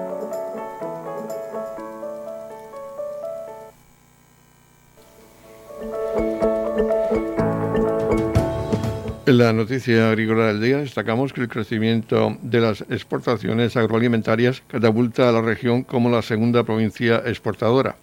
En 9.31 9.37
la 9.37 9.53
noticia 9.53 10.09
agrícola 10.09 10.47
del 10.47 10.59
día 10.59 10.79
destacamos 10.79 11.31
que 11.31 11.39
el 11.39 11.47
crecimiento 11.47 12.37
de 12.41 12.59
las 12.59 12.81
exportaciones 12.89 13.77
agroalimentarias 13.77 14.61
catapulta 14.67 15.29
a 15.29 15.31
la 15.31 15.41
región 15.41 15.83
como 15.83 16.09
la 16.09 16.21
segunda 16.21 16.65
provincia 16.65 17.23
exportadora. 17.25 17.95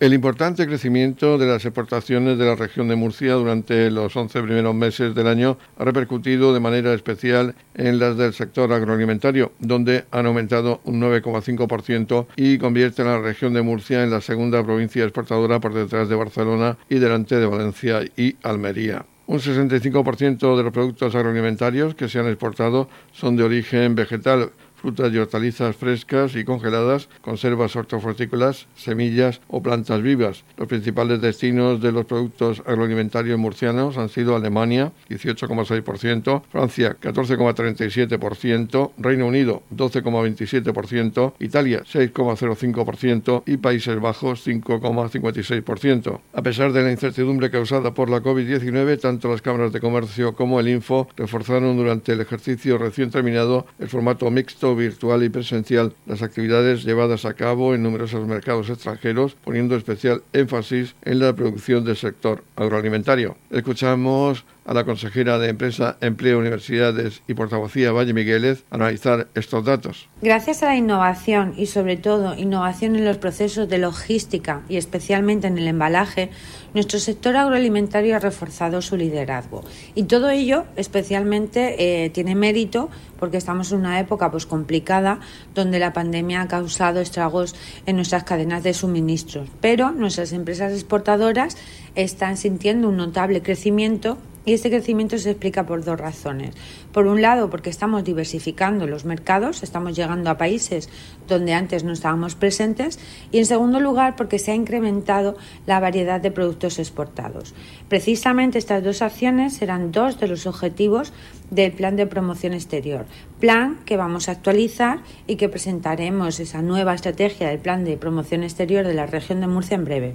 El 0.00 0.14
importante 0.14 0.66
crecimiento 0.66 1.36
de 1.36 1.46
las 1.46 1.62
exportaciones 1.66 2.38
de 2.38 2.46
la 2.46 2.54
región 2.54 2.88
de 2.88 2.96
Murcia 2.96 3.34
durante 3.34 3.90
los 3.90 4.16
11 4.16 4.40
primeros 4.40 4.74
meses 4.74 5.14
del 5.14 5.26
año 5.26 5.58
ha 5.76 5.84
repercutido 5.84 6.54
de 6.54 6.60
manera 6.60 6.94
especial 6.94 7.54
en 7.74 7.98
las 7.98 8.16
del 8.16 8.32
sector 8.32 8.72
agroalimentario, 8.72 9.52
donde 9.58 10.06
han 10.10 10.24
aumentado 10.24 10.80
un 10.84 11.02
9,5% 11.02 12.28
y 12.34 12.56
convierte 12.56 13.02
a 13.02 13.04
la 13.04 13.18
región 13.18 13.52
de 13.52 13.60
Murcia 13.60 14.02
en 14.02 14.10
la 14.10 14.22
segunda 14.22 14.64
provincia 14.64 15.04
exportadora 15.04 15.60
por 15.60 15.74
detrás 15.74 16.08
de 16.08 16.14
Barcelona 16.14 16.78
y 16.88 16.94
delante 16.94 17.36
de 17.36 17.44
Valencia 17.44 18.00
y 18.16 18.36
Almería. 18.42 19.04
Un 19.26 19.38
65% 19.38 20.56
de 20.56 20.62
los 20.64 20.72
productos 20.72 21.14
agroalimentarios 21.14 21.94
que 21.94 22.08
se 22.08 22.18
han 22.18 22.26
exportado 22.26 22.88
son 23.12 23.36
de 23.36 23.44
origen 23.44 23.94
vegetal, 23.94 24.50
frutas 24.80 25.12
y 25.12 25.18
hortalizas 25.18 25.76
frescas 25.76 26.34
y 26.34 26.44
congeladas, 26.44 27.08
conservas 27.20 27.76
hortofrutícolas, 27.76 28.66
semillas 28.74 29.40
o 29.48 29.62
plantas 29.62 30.02
vivas. 30.02 30.44
Los 30.56 30.68
principales 30.68 31.20
destinos 31.20 31.80
de 31.80 31.92
los 31.92 32.06
productos 32.06 32.62
agroalimentarios 32.66 33.38
murcianos 33.38 33.98
han 33.98 34.08
sido 34.08 34.34
Alemania, 34.34 34.92
18,6%, 35.08 36.42
Francia, 36.50 36.96
14,37%, 37.00 38.92
Reino 38.98 39.26
Unido, 39.26 39.62
12,27%, 39.74 41.34
Italia, 41.38 41.82
6,05% 41.84 43.42
y 43.46 43.56
Países 43.58 44.00
Bajos, 44.00 44.46
5,56%. 44.46 46.20
A 46.32 46.42
pesar 46.42 46.72
de 46.72 46.82
la 46.82 46.90
incertidumbre 46.90 47.50
causada 47.50 47.92
por 47.92 48.08
la 48.08 48.22
COVID-19, 48.22 48.98
tanto 49.00 49.28
las 49.28 49.42
cámaras 49.42 49.72
de 49.72 49.80
comercio 49.80 50.34
como 50.34 50.60
el 50.60 50.68
Info 50.68 51.08
reforzaron 51.16 51.76
durante 51.76 52.12
el 52.12 52.20
ejercicio 52.20 52.78
recién 52.78 53.10
terminado 53.10 53.66
el 53.78 53.88
formato 53.88 54.30
mixto 54.30 54.69
virtual 54.74 55.22
y 55.22 55.28
presencial 55.28 55.94
las 56.06 56.22
actividades 56.22 56.84
llevadas 56.84 57.24
a 57.24 57.34
cabo 57.34 57.74
en 57.74 57.82
numerosos 57.82 58.26
mercados 58.26 58.70
extranjeros, 58.70 59.36
poniendo 59.44 59.76
especial 59.76 60.22
énfasis 60.32 60.94
en 61.02 61.18
la 61.20 61.34
producción 61.34 61.84
del 61.84 61.96
sector 61.96 62.44
agroalimentario. 62.56 63.36
Escuchamos 63.50 64.44
a 64.64 64.74
la 64.74 64.84
consejera 64.84 65.38
de 65.38 65.48
Empresa, 65.48 65.96
Empleo, 66.00 66.38
Universidades 66.38 67.22
y 67.26 67.34
Portavocía 67.34 67.92
Valle 67.92 68.12
Migueles 68.12 68.64
analizar 68.70 69.28
estos 69.34 69.64
datos. 69.64 70.08
Gracias 70.22 70.62
a 70.62 70.66
la 70.66 70.76
innovación 70.76 71.54
y 71.56 71.66
sobre 71.66 71.96
todo 71.96 72.34
innovación 72.34 72.96
en 72.96 73.04
los 73.04 73.16
procesos 73.16 73.68
de 73.68 73.78
logística 73.78 74.62
y 74.68 74.76
especialmente 74.76 75.46
en 75.46 75.58
el 75.58 75.66
embalaje, 75.66 76.30
nuestro 76.74 76.98
sector 76.98 77.36
agroalimentario 77.36 78.16
ha 78.16 78.18
reforzado 78.18 78.82
su 78.82 78.96
liderazgo. 78.96 79.64
Y 79.94 80.04
todo 80.04 80.30
ello 80.30 80.66
especialmente 80.76 82.04
eh, 82.04 82.10
tiene 82.10 82.34
mérito 82.34 82.90
porque 83.18 83.36
estamos 83.36 83.72
en 83.72 83.80
una 83.80 84.00
época 84.00 84.30
pues, 84.30 84.46
complicada 84.46 85.20
donde 85.54 85.78
la 85.78 85.92
pandemia 85.92 86.42
ha 86.42 86.48
causado 86.48 87.00
estragos 87.00 87.54
en 87.86 87.96
nuestras 87.96 88.24
cadenas 88.24 88.62
de 88.62 88.74
suministros. 88.74 89.48
Pero 89.60 89.90
nuestras 89.90 90.32
empresas 90.32 90.72
exportadoras 90.72 91.56
están 91.94 92.36
sintiendo 92.36 92.88
un 92.88 92.96
notable 92.96 93.42
crecimiento 93.42 94.18
y 94.44 94.54
este 94.54 94.70
crecimiento 94.70 95.18
se 95.18 95.30
explica 95.30 95.66
por 95.66 95.84
dos 95.84 95.98
razones. 95.98 96.54
Por 96.92 97.06
un 97.06 97.20
lado, 97.22 97.50
porque 97.50 97.70
estamos 97.70 98.04
diversificando 98.04 98.86
los 98.86 99.04
mercados, 99.04 99.62
estamos 99.62 99.94
llegando 99.94 100.30
a 100.30 100.38
países 100.38 100.88
donde 101.28 101.52
antes 101.52 101.84
no 101.84 101.92
estábamos 101.92 102.34
presentes. 102.34 102.98
Y 103.32 103.38
en 103.38 103.46
segundo 103.46 103.80
lugar, 103.80 104.16
porque 104.16 104.38
se 104.38 104.52
ha 104.52 104.54
incrementado 104.54 105.36
la 105.66 105.80
variedad 105.80 106.20
de 106.20 106.30
productos 106.30 106.78
exportados. 106.78 107.54
Precisamente 107.88 108.58
estas 108.58 108.82
dos 108.82 109.02
acciones 109.02 109.54
serán 109.54 109.92
dos 109.92 110.18
de 110.18 110.28
los 110.28 110.46
objetivos 110.46 111.12
del 111.50 111.72
plan 111.72 111.96
de 111.96 112.06
promoción 112.06 112.54
exterior. 112.54 113.06
Plan 113.40 113.78
que 113.84 113.96
vamos 113.96 114.28
a 114.28 114.32
actualizar 114.32 115.00
y 115.26 115.36
que 115.36 115.48
presentaremos 115.48 116.40
esa 116.40 116.62
nueva 116.62 116.94
estrategia 116.94 117.48
del 117.48 117.58
plan 117.58 117.84
de 117.84 117.96
promoción 117.96 118.42
exterior 118.42 118.86
de 118.86 118.94
la 118.94 119.06
región 119.06 119.40
de 119.40 119.46
Murcia 119.46 119.74
en 119.74 119.84
breve. 119.84 120.14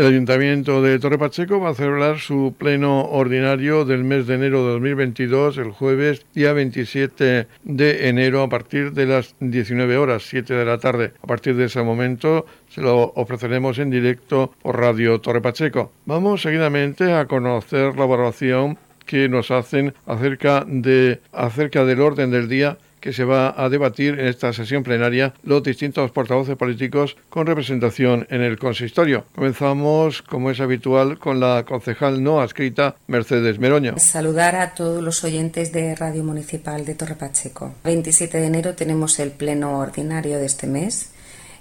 El 0.00 0.06
Ayuntamiento 0.06 0.80
de 0.80 0.98
Torre 0.98 1.18
Pacheco 1.18 1.60
va 1.60 1.68
a 1.68 1.74
celebrar 1.74 2.20
su 2.20 2.54
pleno 2.56 3.02
ordinario 3.02 3.84
del 3.84 4.02
mes 4.02 4.26
de 4.26 4.36
enero 4.36 4.64
de 4.64 4.72
2022 4.72 5.58
el 5.58 5.72
jueves 5.72 6.24
día 6.32 6.54
27 6.54 7.46
de 7.64 8.08
enero 8.08 8.42
a 8.42 8.48
partir 8.48 8.94
de 8.94 9.04
las 9.04 9.34
19 9.40 9.98
horas, 9.98 10.22
7 10.22 10.54
de 10.54 10.64
la 10.64 10.78
tarde. 10.78 11.12
A 11.22 11.26
partir 11.26 11.54
de 11.54 11.66
ese 11.66 11.82
momento 11.82 12.46
se 12.70 12.80
lo 12.80 13.12
ofreceremos 13.14 13.78
en 13.78 13.90
directo 13.90 14.54
por 14.62 14.80
Radio 14.80 15.20
Torre 15.20 15.42
Pacheco. 15.42 15.92
Vamos 16.06 16.40
seguidamente 16.40 17.12
a 17.12 17.26
conocer 17.26 17.94
la 17.94 18.04
evaluación 18.04 18.78
que 19.04 19.28
nos 19.28 19.50
hacen 19.50 19.92
acerca 20.06 20.64
de 20.66 21.20
acerca 21.30 21.84
del 21.84 22.00
orden 22.00 22.30
del 22.30 22.48
día 22.48 22.78
que 23.00 23.12
se 23.12 23.24
va 23.24 23.54
a 23.56 23.68
debatir 23.68 24.18
en 24.18 24.26
esta 24.26 24.52
sesión 24.52 24.82
plenaria 24.82 25.34
los 25.42 25.62
distintos 25.62 26.10
portavoces 26.10 26.56
políticos 26.56 27.16
con 27.28 27.46
representación 27.46 28.26
en 28.30 28.42
el 28.42 28.58
consistorio. 28.58 29.24
Comenzamos, 29.34 30.22
como 30.22 30.50
es 30.50 30.60
habitual, 30.60 31.18
con 31.18 31.40
la 31.40 31.64
concejal 31.66 32.22
no 32.22 32.40
adscrita 32.40 32.96
Mercedes 33.06 33.58
Meroño. 33.58 33.94
Saludar 33.98 34.56
a 34.56 34.74
todos 34.74 35.02
los 35.02 35.24
oyentes 35.24 35.72
de 35.72 35.94
Radio 35.94 36.24
Municipal 36.24 36.84
de 36.84 36.94
Torre 36.94 37.14
Pacheco. 37.14 37.74
27 37.84 38.38
de 38.38 38.46
enero 38.46 38.74
tenemos 38.74 39.18
el 39.18 39.30
pleno 39.30 39.78
ordinario 39.78 40.38
de 40.38 40.46
este 40.46 40.66
mes, 40.66 41.10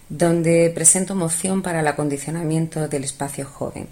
donde 0.10 0.72
presento 0.74 1.16
moción 1.16 1.62
para 1.62 1.82
el 1.82 1.88
acondicionamiento 1.88 2.88
del 2.88 3.04
espacio 3.04 3.46
joven. 3.46 3.88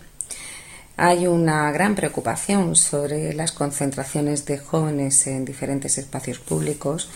Hay 1.00 1.28
una 1.28 1.72
gran 1.72 1.94
preocupación 1.94 2.76
sobre 2.76 3.32
las 3.34 3.52
concentraciones 3.52 4.46
de 4.46 4.58
jóvenes 4.58 5.28
en 5.28 5.46
diferentes 5.46 6.00
espacios 6.00 6.40
públicos, 6.40 7.12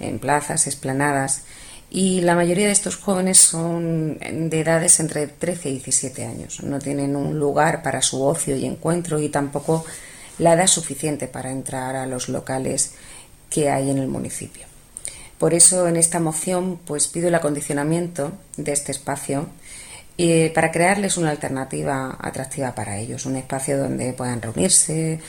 en 0.00 0.18
plazas, 0.18 0.66
esplanadas, 0.66 1.42
y 1.90 2.22
la 2.22 2.34
mayoría 2.34 2.66
de 2.66 2.72
estos 2.72 2.96
jóvenes 2.96 3.36
son 3.36 4.18
de 4.18 4.60
edades 4.60 5.00
entre 5.00 5.26
13 5.26 5.68
y 5.68 5.72
17 5.74 6.24
años. 6.24 6.62
No 6.62 6.78
tienen 6.78 7.14
un 7.14 7.38
lugar 7.38 7.82
para 7.82 8.00
su 8.00 8.24
ocio 8.24 8.56
y 8.56 8.64
encuentro 8.64 9.20
y 9.20 9.28
tampoco 9.28 9.84
la 10.38 10.54
edad 10.54 10.66
suficiente 10.66 11.28
para 11.28 11.50
entrar 11.50 11.94
a 11.94 12.06
los 12.06 12.30
locales 12.30 12.92
que 13.50 13.68
hay 13.70 13.90
en 13.90 13.98
el 13.98 14.08
municipio. 14.08 14.66
Por 15.38 15.52
eso 15.52 15.86
en 15.88 15.96
esta 15.96 16.20
moción 16.20 16.80
pues 16.86 17.06
pido 17.06 17.28
el 17.28 17.34
acondicionamiento 17.34 18.32
de 18.56 18.72
este 18.72 18.92
espacio 18.92 19.46
y 20.16 20.48
para 20.48 20.72
crearles 20.72 21.18
una 21.18 21.30
alternativa 21.30 22.16
atractiva 22.18 22.74
para 22.74 22.96
ellos, 22.98 23.26
un 23.26 23.36
espacio 23.36 23.78
donde 23.78 24.14
puedan 24.14 24.40
reunirse, 24.40 25.20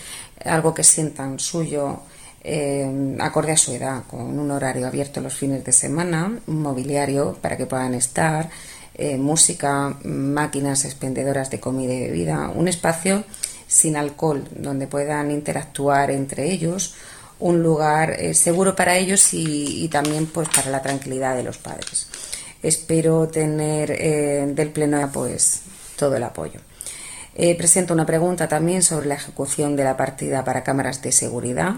algo 0.45 0.73
que 0.73 0.83
sientan 0.83 1.39
suyo, 1.39 2.01
eh, 2.41 3.17
acorde 3.19 3.51
a 3.51 3.57
su 3.57 3.73
edad, 3.73 4.03
con 4.09 4.39
un 4.39 4.51
horario 4.51 4.87
abierto 4.87 5.19
los 5.19 5.33
fines 5.33 5.65
de 5.65 5.73
semana, 5.73 6.39
un 6.47 6.61
mobiliario 6.61 7.37
para 7.41 7.57
que 7.57 7.65
puedan 7.65 7.95
estar, 7.95 8.49
eh, 8.95 9.17
música, 9.17 9.97
máquinas 10.03 10.85
expendedoras 10.85 11.51
de 11.51 11.59
comida 11.59 11.93
y 11.93 12.01
bebida, 12.01 12.49
un 12.49 12.69
espacio 12.69 13.25
sin 13.67 13.97
alcohol 13.97 14.47
donde 14.55 14.87
puedan 14.87 15.31
interactuar 15.31 16.11
entre 16.11 16.49
ellos, 16.49 16.95
un 17.39 17.61
lugar 17.61 18.11
eh, 18.11 18.33
seguro 18.33 18.75
para 18.75 18.95
ellos 18.95 19.33
y, 19.33 19.83
y 19.83 19.89
también 19.89 20.27
pues 20.27 20.47
para 20.47 20.71
la 20.71 20.81
tranquilidad 20.81 21.35
de 21.35 21.43
los 21.43 21.57
padres 21.57 22.07
espero 22.63 23.27
tener 23.27 23.91
eh, 23.91 24.45
del 24.53 24.69
Pleno 24.69 25.09
pues 25.11 25.61
todo 25.97 26.15
el 26.15 26.23
apoyo. 26.23 26.59
Eh, 27.35 27.55
presento 27.55 27.93
una 27.93 28.05
pregunta 28.05 28.47
también 28.47 28.81
sobre 28.81 29.07
la 29.07 29.15
ejecución 29.15 29.75
de 29.75 29.83
la 29.83 29.95
partida 29.95 30.43
para 30.43 30.63
cámaras 30.63 31.01
de 31.01 31.11
seguridad, 31.11 31.75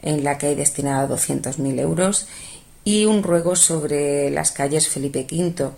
en 0.00 0.24
la 0.24 0.38
que 0.38 0.46
hay 0.46 0.54
destinada 0.54 1.08
200.000 1.08 1.80
euros, 1.80 2.28
y 2.82 3.04
un 3.04 3.22
ruego 3.22 3.56
sobre 3.56 4.30
las 4.30 4.52
calles 4.52 4.88
Felipe 4.88 5.26
V 5.30 5.70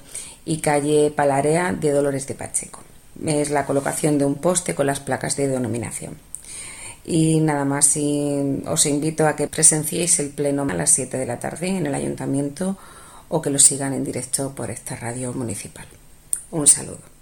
y 0.45 0.59
calle 0.59 1.11
Palarea 1.11 1.73
de 1.73 1.91
Dolores 1.91 2.27
de 2.27 2.35
Pacheco. 2.35 2.81
Es 3.25 3.51
la 3.51 3.67
colocación 3.67 4.19
de 4.19 4.25
un 4.25 4.37
poste 4.37 4.75
con 4.75 4.87
las 4.87 5.01
placas 5.01 5.35
de 5.37 5.49
denominación. 5.49 6.19
Y 7.05 7.41
nada 7.41 7.65
más, 7.65 7.97
os 8.67 8.87
invito 8.87 9.27
a 9.27 9.35
que 9.35 9.49
presenciéis 9.49 10.21
el 10.21 10.29
pleno 10.29 10.67
a 10.69 10.75
las 10.75 10.91
7 10.91 11.17
de 11.17 11.27
la 11.27 11.41
tarde 11.41 11.69
en 11.69 11.87
el 11.87 11.95
ayuntamiento 11.95 12.77
o 13.29 13.43
que 13.43 13.51
lo 13.51 13.59
sigan 13.59 13.93
en 13.93 14.05
directo 14.05 14.55
por 14.55 14.71
esta 14.71 14.97
radio 14.97 15.33
municipal. 15.33 15.87
Un 16.51 16.67
saludo. 16.67 17.19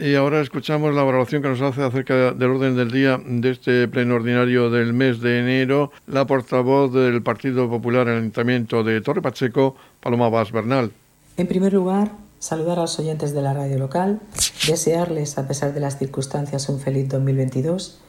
Y 0.00 0.14
ahora 0.14 0.40
escuchamos 0.40 0.94
la 0.94 1.02
valoración 1.02 1.42
que 1.42 1.48
nos 1.48 1.60
hace 1.60 1.82
acerca 1.82 2.32
del 2.32 2.50
orden 2.50 2.74
del 2.74 2.90
día 2.90 3.20
de 3.22 3.50
este 3.50 3.86
pleno 3.86 4.14
ordinario 4.14 4.70
del 4.70 4.94
mes 4.94 5.20
de 5.20 5.40
enero 5.40 5.92
la 6.06 6.26
portavoz 6.26 6.90
del 6.94 7.22
Partido 7.22 7.68
Popular 7.68 8.06
en 8.08 8.14
el 8.14 8.18
Ayuntamiento 8.20 8.82
de 8.82 9.02
Torre 9.02 9.20
Pacheco, 9.20 9.76
Paloma 10.00 10.30
Vaz 10.30 10.52
Bernal. 10.52 10.92
En 11.36 11.46
primer 11.46 11.74
lugar, 11.74 12.12
saludar 12.38 12.78
a 12.78 12.82
los 12.82 12.98
oyentes 12.98 13.34
de 13.34 13.42
la 13.42 13.52
radio 13.52 13.78
local, 13.78 14.20
desearles, 14.66 15.36
a 15.36 15.46
pesar 15.46 15.74
de 15.74 15.80
las 15.80 15.98
circunstancias, 15.98 16.70
un 16.70 16.80
feliz 16.80 17.06
2022 17.10 18.00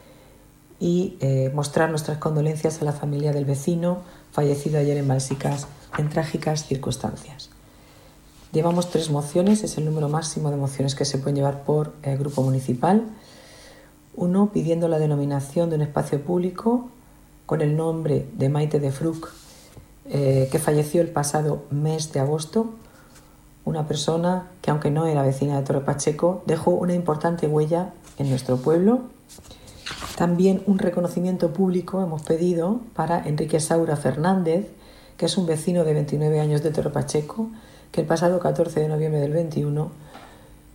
y 0.79 1.17
eh, 1.19 1.51
mostrar 1.53 1.89
nuestras 1.89 2.19
condolencias 2.19 2.81
a 2.81 2.85
la 2.85 2.93
familia 2.93 3.33
del 3.33 3.43
vecino, 3.43 4.01
fallecido 4.31 4.79
ayer 4.79 4.97
en 4.97 5.07
Balsicas 5.07 5.67
en 5.97 6.09
trágicas 6.09 6.65
circunstancias. 6.65 7.49
Llevamos 8.51 8.89
tres 8.89 9.09
mociones, 9.09 9.63
es 9.63 9.77
el 9.77 9.85
número 9.85 10.09
máximo 10.09 10.51
de 10.51 10.57
mociones 10.57 10.95
que 10.95 11.05
se 11.05 11.17
pueden 11.17 11.35
llevar 11.35 11.63
por 11.63 11.93
el 12.03 12.17
grupo 12.17 12.41
municipal. 12.43 13.05
Uno 14.15 14.51
pidiendo 14.51 14.87
la 14.87 14.99
denominación 14.99 15.69
de 15.69 15.77
un 15.77 15.83
espacio 15.83 16.21
público 16.21 16.89
con 17.45 17.61
el 17.61 17.77
nombre 17.77 18.27
de 18.33 18.49
Maite 18.49 18.79
de 18.79 18.91
Fruc, 18.91 19.31
eh, 20.09 20.49
que 20.51 20.59
falleció 20.59 21.01
el 21.01 21.09
pasado 21.09 21.63
mes 21.69 22.11
de 22.11 22.19
agosto. 22.19 22.71
Una 23.63 23.87
persona 23.87 24.49
que, 24.61 24.71
aunque 24.71 24.91
no 24.91 25.05
era 25.05 25.23
vecina 25.23 25.57
de 25.57 25.65
Torre 25.65 25.81
Pacheco, 25.81 26.43
dejó 26.45 26.71
una 26.71 26.93
importante 26.93 27.47
huella 27.47 27.93
en 28.17 28.29
nuestro 28.29 28.57
pueblo 28.57 29.01
también 30.17 30.61
un 30.67 30.79
reconocimiento 30.79 31.53
público 31.53 32.01
hemos 32.01 32.21
pedido 32.21 32.81
para 32.93 33.27
Enrique 33.27 33.59
Saura 33.59 33.95
Fernández, 33.95 34.67
que 35.17 35.25
es 35.25 35.37
un 35.37 35.45
vecino 35.45 35.83
de 35.83 35.93
29 35.93 36.39
años 36.39 36.63
de 36.63 36.71
Torre 36.71 36.91
Pacheco, 36.91 37.49
que 37.91 38.01
el 38.01 38.07
pasado 38.07 38.39
14 38.39 38.79
de 38.79 38.87
noviembre 38.87 39.19
del 39.19 39.33
21, 39.33 39.91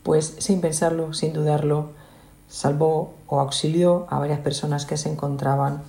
pues 0.02 0.36
sin 0.38 0.60
pensarlo, 0.60 1.14
sin 1.14 1.32
dudarlo, 1.32 1.90
salvó 2.48 3.14
o 3.26 3.40
auxilió 3.40 4.06
a 4.10 4.18
varias 4.18 4.40
personas 4.40 4.86
que 4.86 4.96
se 4.96 5.10
encontraban 5.10 5.82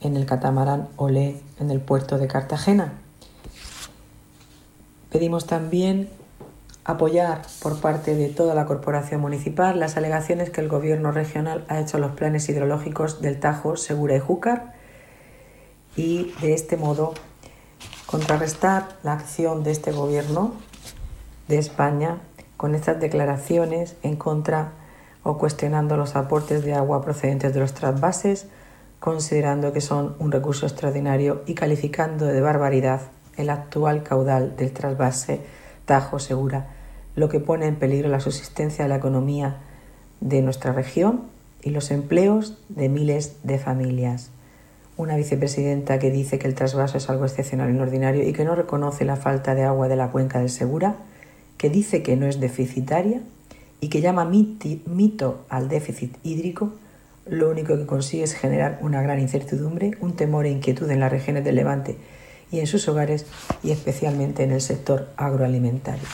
en 0.00 0.16
el 0.16 0.26
catamarán 0.26 0.88
Olé 0.96 1.40
en 1.58 1.70
el 1.70 1.80
puerto 1.80 2.18
de 2.18 2.26
Cartagena. 2.26 2.94
Pedimos 5.10 5.46
también 5.46 6.08
apoyar 6.84 7.42
por 7.62 7.80
parte 7.80 8.14
de 8.14 8.28
toda 8.28 8.54
la 8.54 8.66
corporación 8.66 9.20
municipal 9.20 9.78
las 9.78 9.96
alegaciones 9.96 10.50
que 10.50 10.60
el 10.60 10.68
gobierno 10.68 11.12
regional 11.12 11.64
ha 11.68 11.78
hecho 11.80 11.98
a 11.98 12.00
los 12.00 12.12
planes 12.12 12.48
hidrológicos 12.48 13.20
del 13.20 13.38
Tajo, 13.38 13.76
Segura 13.76 14.16
y 14.16 14.20
Júcar 14.20 14.74
y 15.96 16.32
de 16.40 16.54
este 16.54 16.76
modo 16.76 17.14
contrarrestar 18.06 18.88
la 19.02 19.12
acción 19.12 19.62
de 19.62 19.72
este 19.72 19.92
gobierno 19.92 20.54
de 21.48 21.58
España 21.58 22.18
con 22.56 22.74
estas 22.74 23.00
declaraciones 23.00 23.96
en 24.02 24.16
contra 24.16 24.72
o 25.22 25.36
cuestionando 25.36 25.96
los 25.96 26.16
aportes 26.16 26.64
de 26.64 26.74
agua 26.74 27.02
procedentes 27.02 27.52
de 27.52 27.60
los 27.60 27.74
trasvases, 27.74 28.46
considerando 28.98 29.72
que 29.72 29.80
son 29.80 30.16
un 30.18 30.32
recurso 30.32 30.66
extraordinario 30.66 31.42
y 31.46 31.54
calificando 31.54 32.26
de 32.26 32.40
barbaridad 32.40 33.02
el 33.36 33.50
actual 33.50 34.02
caudal 34.02 34.56
del 34.56 34.72
trasvase 34.72 35.40
Tajo 35.90 36.20
Segura 36.20 36.68
lo 37.16 37.28
que 37.28 37.40
pone 37.40 37.66
en 37.66 37.74
peligro 37.74 38.08
la 38.08 38.20
subsistencia 38.20 38.84
de 38.84 38.88
la 38.88 38.98
economía 38.98 39.56
de 40.20 40.40
nuestra 40.40 40.72
región 40.72 41.22
y 41.64 41.70
los 41.70 41.90
empleos 41.90 42.56
de 42.68 42.88
miles 42.88 43.38
de 43.42 43.58
familias. 43.58 44.30
Una 44.96 45.16
vicepresidenta 45.16 45.98
que 45.98 46.12
dice 46.12 46.38
que 46.38 46.46
el 46.46 46.54
trasvaso 46.54 46.96
es 46.96 47.10
algo 47.10 47.24
excepcional 47.24 47.74
y 47.74 47.78
ordinario 47.80 48.22
y 48.22 48.32
que 48.32 48.44
no 48.44 48.54
reconoce 48.54 49.04
la 49.04 49.16
falta 49.16 49.56
de 49.56 49.64
agua 49.64 49.88
de 49.88 49.96
la 49.96 50.12
cuenca 50.12 50.38
del 50.38 50.50
Segura, 50.50 50.94
que 51.58 51.70
dice 51.70 52.04
que 52.04 52.16
no 52.16 52.26
es 52.26 52.38
deficitaria 52.38 53.22
y 53.80 53.88
que 53.88 54.00
llama 54.00 54.24
mito 54.24 55.44
al 55.48 55.68
déficit 55.68 56.16
hídrico, 56.22 56.72
lo 57.26 57.50
único 57.50 57.76
que 57.76 57.86
consigue 57.86 58.22
es 58.22 58.34
generar 58.34 58.78
una 58.80 59.02
gran 59.02 59.18
incertidumbre, 59.18 59.96
un 60.00 60.14
temor 60.14 60.46
e 60.46 60.50
inquietud 60.50 60.88
en 60.88 61.00
las 61.00 61.10
regiones 61.10 61.42
del 61.42 61.56
Levante 61.56 61.96
y 62.50 62.60
en 62.60 62.66
sus 62.66 62.88
hogares 62.88 63.26
y 63.62 63.70
especialmente 63.70 64.42
en 64.42 64.52
el 64.52 64.60
sector 64.60 65.08
agroalimentario. 65.16 66.06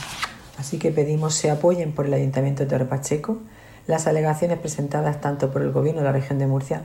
Así 0.59 0.79
que 0.79 0.91
pedimos 0.91 1.35
se 1.35 1.51
apoyen 1.51 1.93
por 1.93 2.07
el 2.07 2.15
Ayuntamiento 2.15 2.63
de 2.65 2.71
Torre 2.71 2.87
Pacheco 2.87 3.39
las 3.87 4.07
alegaciones 4.07 4.59
presentadas 4.59 5.21
tanto 5.21 5.53
por 5.53 5.63
el 5.63 5.73
Gobierno 5.73 6.01
de 6.01 6.07
la 6.07 6.13
región 6.13 6.39
de 6.39 6.47
Murcia 6.47 6.83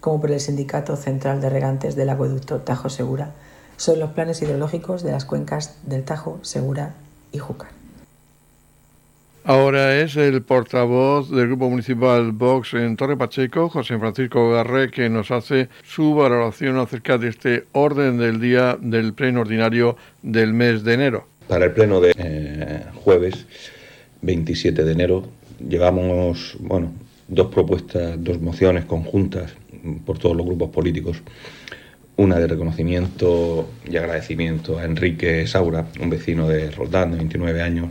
como 0.00 0.20
por 0.20 0.30
el 0.30 0.40
Sindicato 0.40 0.96
Central 0.96 1.40
de 1.40 1.50
Regantes 1.50 1.96
del 1.96 2.10
Acueducto 2.10 2.60
Tajo 2.60 2.90
Segura 2.90 3.32
sobre 3.76 4.00
los 4.00 4.10
planes 4.10 4.40
hidrológicos 4.42 5.02
de 5.02 5.12
las 5.12 5.24
cuencas 5.24 5.76
del 5.82 6.04
Tajo, 6.04 6.38
Segura 6.42 6.94
y 7.32 7.38
Júcar. 7.38 7.83
Ahora 9.46 10.00
es 10.00 10.16
el 10.16 10.40
portavoz 10.40 11.30
del 11.30 11.48
Grupo 11.48 11.68
Municipal 11.68 12.32
Vox 12.32 12.72
en 12.72 12.96
Torre 12.96 13.14
Pacheco, 13.14 13.68
José 13.68 13.98
Francisco 13.98 14.52
Garré, 14.52 14.90
que 14.90 15.10
nos 15.10 15.30
hace 15.30 15.68
su 15.82 16.14
valoración 16.14 16.78
acerca 16.78 17.18
de 17.18 17.28
este 17.28 17.64
orden 17.72 18.16
del 18.16 18.40
día 18.40 18.78
del 18.80 19.12
pleno 19.12 19.42
ordinario 19.42 19.98
del 20.22 20.54
mes 20.54 20.82
de 20.82 20.94
enero. 20.94 21.28
Para 21.46 21.66
el 21.66 21.72
pleno 21.72 22.00
de 22.00 22.14
eh, 22.16 22.84
jueves 22.94 23.44
27 24.22 24.82
de 24.82 24.92
enero 24.92 25.28
llevamos 25.68 26.56
bueno, 26.60 26.94
dos 27.28 27.48
propuestas, 27.48 28.16
dos 28.24 28.40
mociones 28.40 28.86
conjuntas 28.86 29.52
por 30.06 30.18
todos 30.18 30.34
los 30.34 30.46
grupos 30.46 30.70
políticos. 30.70 31.22
Una 32.16 32.38
de 32.38 32.46
reconocimiento 32.46 33.68
y 33.86 33.94
agradecimiento 33.98 34.78
a 34.78 34.86
Enrique 34.86 35.46
Saura, 35.46 35.84
un 36.00 36.08
vecino 36.08 36.48
de 36.48 36.70
Roldán 36.70 37.10
de 37.10 37.18
29 37.18 37.60
años, 37.60 37.90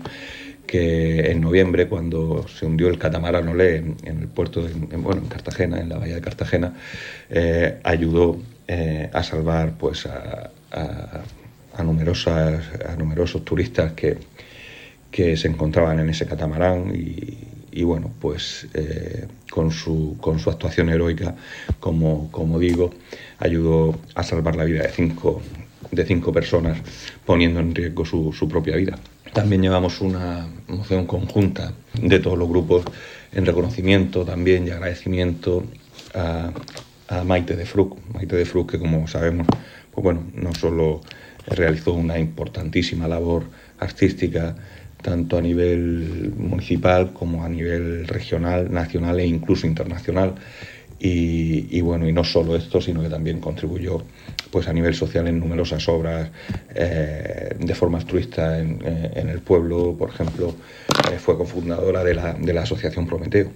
que 0.73 1.29
en 1.29 1.39
noviembre, 1.39 1.87
cuando 1.87 2.47
se 2.47 2.65
hundió 2.65 2.87
el 2.87 2.97
catamarán 2.97 3.47
Olé 3.47 3.75
en, 3.75 3.97
el 4.05 4.27
puerto 4.27 4.63
de 4.63 4.73
bueno, 4.97 5.21
en 5.21 5.27
Cartagena, 5.27 5.79
en 5.79 5.87
la 5.89 5.99
bahía 5.99 6.15
de 6.15 6.21
Cartagena, 6.21 6.73
eh, 7.29 7.79
ayudó 7.83 8.39
eh, 8.67 9.07
a 9.13 9.21
salvar 9.21 9.73
pues, 9.77 10.07
a 10.07 10.49
a, 10.73 11.83
numerosas, 11.83 12.63
a 12.87 12.95
numerosos 12.95 13.45
turistas 13.45 13.93
que, 13.93 14.17
que 15.11 15.37
se 15.37 15.47
encontraban 15.47 15.99
en 15.99 16.09
ese 16.09 16.25
catamarán 16.25 16.91
y, 16.95 17.83
bueno, 17.83 18.11
pues 18.19 18.67
eh, 18.73 19.27
con, 19.49 19.71
su, 19.71 20.17
con 20.19 20.39
su 20.39 20.49
actuación 20.49 20.89
heroica, 20.89 21.35
como, 21.79 22.31
como 22.31 22.59
digo, 22.59 22.91
ayudó 23.39 23.99
a 24.15 24.23
salvar 24.23 24.55
la 24.55 24.63
vida 24.63 24.83
de 24.83 24.89
cinco, 24.89 25.41
de 25.91 26.05
cinco 26.05 26.31
personas, 26.31 26.79
poniendo 27.25 27.59
en 27.59 27.73
riesgo 27.73 28.05
su, 28.05 28.33
su 28.33 28.47
propia 28.47 28.75
vida. 28.75 28.97
También 29.33 29.63
llevamos 29.63 29.99
una 29.99 30.47
moción 30.67 31.07
conjunta 31.07 31.73
de 31.99 32.19
todos 32.19 32.37
los 32.37 32.47
grupos 32.47 32.85
en 33.31 33.47
reconocimiento 33.47 34.23
también 34.23 34.67
y 34.67 34.69
agradecimiento 34.69 35.63
a, 36.13 36.51
Maite 37.25 37.55
de 37.55 37.65
Fruc. 37.65 37.97
Maite 38.13 38.35
de 38.35 38.45
Fruc, 38.45 38.71
que 38.71 38.79
como 38.79 39.07
sabemos, 39.07 39.47
pues 39.91 40.03
bueno, 40.03 40.23
no 40.35 40.53
solo 40.53 41.01
realizó 41.47 41.93
una 41.93 42.17
importantísima 42.19 43.07
labor 43.07 43.45
artística, 43.79 44.55
tanto 45.01 45.37
a 45.37 45.41
nivel 45.41 46.33
municipal 46.37 47.11
como 47.13 47.43
a 47.43 47.49
nivel 47.49 48.07
regional, 48.07 48.71
nacional 48.71 49.19
e 49.19 49.25
incluso 49.25 49.67
internacional. 49.67 50.35
Y, 51.05 51.81
bueno, 51.81 52.07
y 52.07 52.13
no 52.13 52.23
solo 52.23 52.55
esto, 52.55 52.79
sino 52.79 53.03
que 53.03 53.09
también 53.09 53.41
contribuyó 53.41 54.01
pues 54.49 54.69
a 54.69 54.73
nivel 54.73 54.95
social 54.95 55.27
en 55.27 55.37
numerosas 55.37 55.85
obras 55.89 56.29
eh, 56.73 57.53
de 57.59 57.75
forma 57.75 57.97
altruista 57.97 58.57
en, 58.57 58.79
eh, 58.85 59.11
el 59.15 59.41
pueblo, 59.41 59.97
por 59.99 60.11
ejemplo, 60.11 60.55
eh, 61.11 61.19
fue 61.19 61.37
cofundadora 61.37 62.05
de 62.05 62.13
la, 62.13 62.33
de 62.35 62.53
la 62.53 62.61
Asociación 62.61 63.05
Prometeo. 63.05 63.51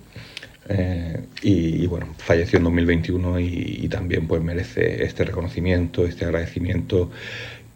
y, 1.42 1.88
bueno, 1.88 2.14
falleció 2.18 2.58
en 2.58 2.66
2021 2.66 3.40
y, 3.40 3.88
también 3.90 4.28
pues 4.28 4.42
merece 4.42 5.06
este 5.06 5.24
reconocimiento, 5.24 6.06
este 6.06 6.26
agradecimiento 6.26 7.12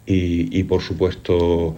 y, 0.04 0.62
por 0.64 0.82
supuesto 0.82 1.76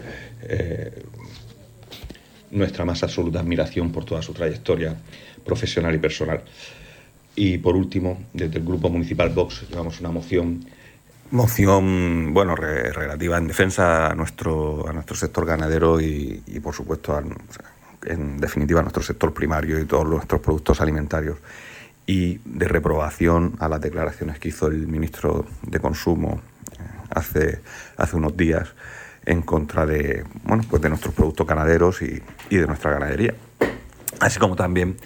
nuestra 2.50 2.85
más 2.85 3.04
absoluta 3.04 3.38
admiración 3.38 3.92
por 3.92 4.04
toda 4.04 4.20
su 4.20 4.33
trayectoria 4.33 4.96
profesional 5.44 5.94
y 5.94 5.98
personal. 5.98 6.42
Y 7.37 7.59
por 7.59 7.77
último, 7.77 8.25
desde 8.33 8.59
el 8.59 8.64
Grupo 8.64 8.88
Municipal 8.88 9.31
Vox 9.31 9.68
llevamos 9.68 10.01
una 10.01 10.11
moción 10.11 10.64
moción 11.31 12.33
bueno 12.33 12.55
relativa 12.55 13.38
en 13.38 13.49
defensa 13.49 14.11
a 14.11 14.14
nuestro 14.14 14.88
a 14.88 14.92
nuestro 14.92 15.16
sector 15.16 15.44
ganadero 15.44 16.01
y, 16.01 16.40
por 16.62 16.75
supuesto 16.75 17.20
en 18.07 18.38
definitiva 18.38 18.81
a 18.81 18.83
nuestro 18.83 19.03
sector 19.03 19.33
primario 19.33 19.81
y 19.81 19.87
todos 19.87 20.07
nuestros 20.07 20.40
productos 20.40 20.81
alimentarios. 20.81 21.38
Y 22.07 22.38
de 22.44 22.68
reprobación 22.68 23.55
a 23.59 23.68
las 23.68 23.81
declaraciones 23.81 24.38
que 24.38 24.49
hizo 24.49 24.66
el 24.66 24.87
ministro 24.87 25.47
de 25.62 25.81
consumo 25.81 26.42
eh, 26.73 26.83
hace 27.11 27.61
hace 27.97 28.16
unos 28.16 28.37
días 28.37 28.75
en 29.25 29.40
contra 29.40 29.87
de 29.87 30.23
bueno 30.44 30.64
pues 30.68 30.83
de 30.83 30.90
nuestros 30.90 31.14
productos 31.14 31.47
ganaderos 31.47 32.03
y, 32.03 32.23
y 32.51 32.57
de 32.59 32.66
nuestra 32.66 32.92
ganadería. 32.92 33.35
Así 34.20 34.38
como 34.38 34.55
también 34.55 34.97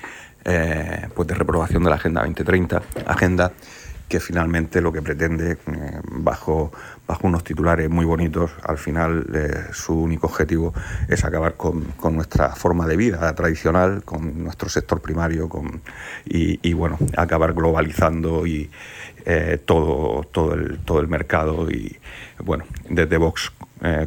eh, 0.51 1.09
pues 1.15 1.29
de 1.29 1.35
reprobación 1.35 1.85
de 1.85 1.91
la 1.91 1.97
Agenda 1.97 2.23
2030, 2.23 2.81
agenda 3.05 3.53
que 4.09 4.19
finalmente 4.19 4.81
lo 4.81 4.91
que 4.91 5.03
pretende, 5.03 5.53
eh, 5.53 6.01
bajo, 6.11 6.73
bajo 7.07 7.27
unos 7.27 7.45
titulares 7.45 7.91
muy 7.91 8.07
bonitos, 8.07 8.53
al 8.63 8.79
final 8.79 9.27
eh, 9.35 9.65
su 9.73 9.93
único 9.93 10.27
objetivo 10.27 10.73
es 11.07 11.23
acabar 11.27 11.57
con, 11.59 11.93
nuestra 12.13 12.55
forma 12.55 12.87
de 12.87 12.97
vida 12.97 13.35
tradicional, 13.35 14.03
con 14.05 14.43
nuestro 14.43 14.71
sector 14.71 15.03
primario 15.03 15.51
con, 15.51 15.83
y, 16.25 16.73
bueno, 16.73 16.97
acabar 17.19 17.53
globalizando 17.53 18.47
y 18.47 18.71
todo, 19.67 20.23
todo, 20.33 20.55
el, 20.55 20.79
todo 20.79 21.01
el 21.01 21.09
mercado 21.09 21.71
y 21.71 21.99
bueno, 22.43 22.65
desde 22.89 23.19
Vox 23.19 23.53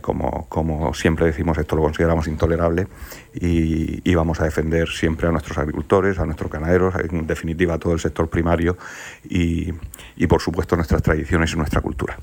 como, 0.01 0.47
como, 0.49 0.95
siempre 0.95 1.27
decimos, 1.27 1.59
esto 1.59 1.75
lo 1.75 1.83
consideramos 1.83 2.27
intolerable 2.27 2.87
y, 3.33 4.13
vamos 4.15 4.39
a 4.41 4.45
defender 4.45 4.89
siempre 4.89 5.27
a 5.27 5.31
nuestros 5.31 5.57
agricultores, 5.57 6.19
a 6.19 6.25
nuestros 6.25 6.51
ganaderos, 6.51 6.93
en 7.09 7.25
definitiva 7.25 7.75
a 7.75 7.79
todo 7.79 7.93
el 7.93 7.99
sector 7.99 8.29
primario 8.29 8.77
y, 9.23 9.71
por 10.27 10.41
supuesto 10.41 10.75
nuestras 10.75 11.01
tradiciones 11.01 11.53
y 11.53 11.57
nuestra 11.57 11.81
cultura. 11.81 12.17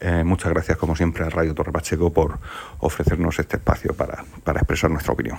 Eh, 0.00 0.24
muchas 0.24 0.52
gracias, 0.52 0.76
como 0.76 0.96
siempre, 0.96 1.24
a 1.24 1.30
Radio 1.30 1.54
Torre 1.54 1.72
Pacheco 1.72 2.12
por 2.12 2.38
ofrecernos 2.78 3.38
este 3.38 3.56
espacio 3.56 3.94
para, 3.94 4.24
para 4.42 4.60
expresar 4.60 4.90
nuestra 4.90 5.12
opinión. 5.12 5.38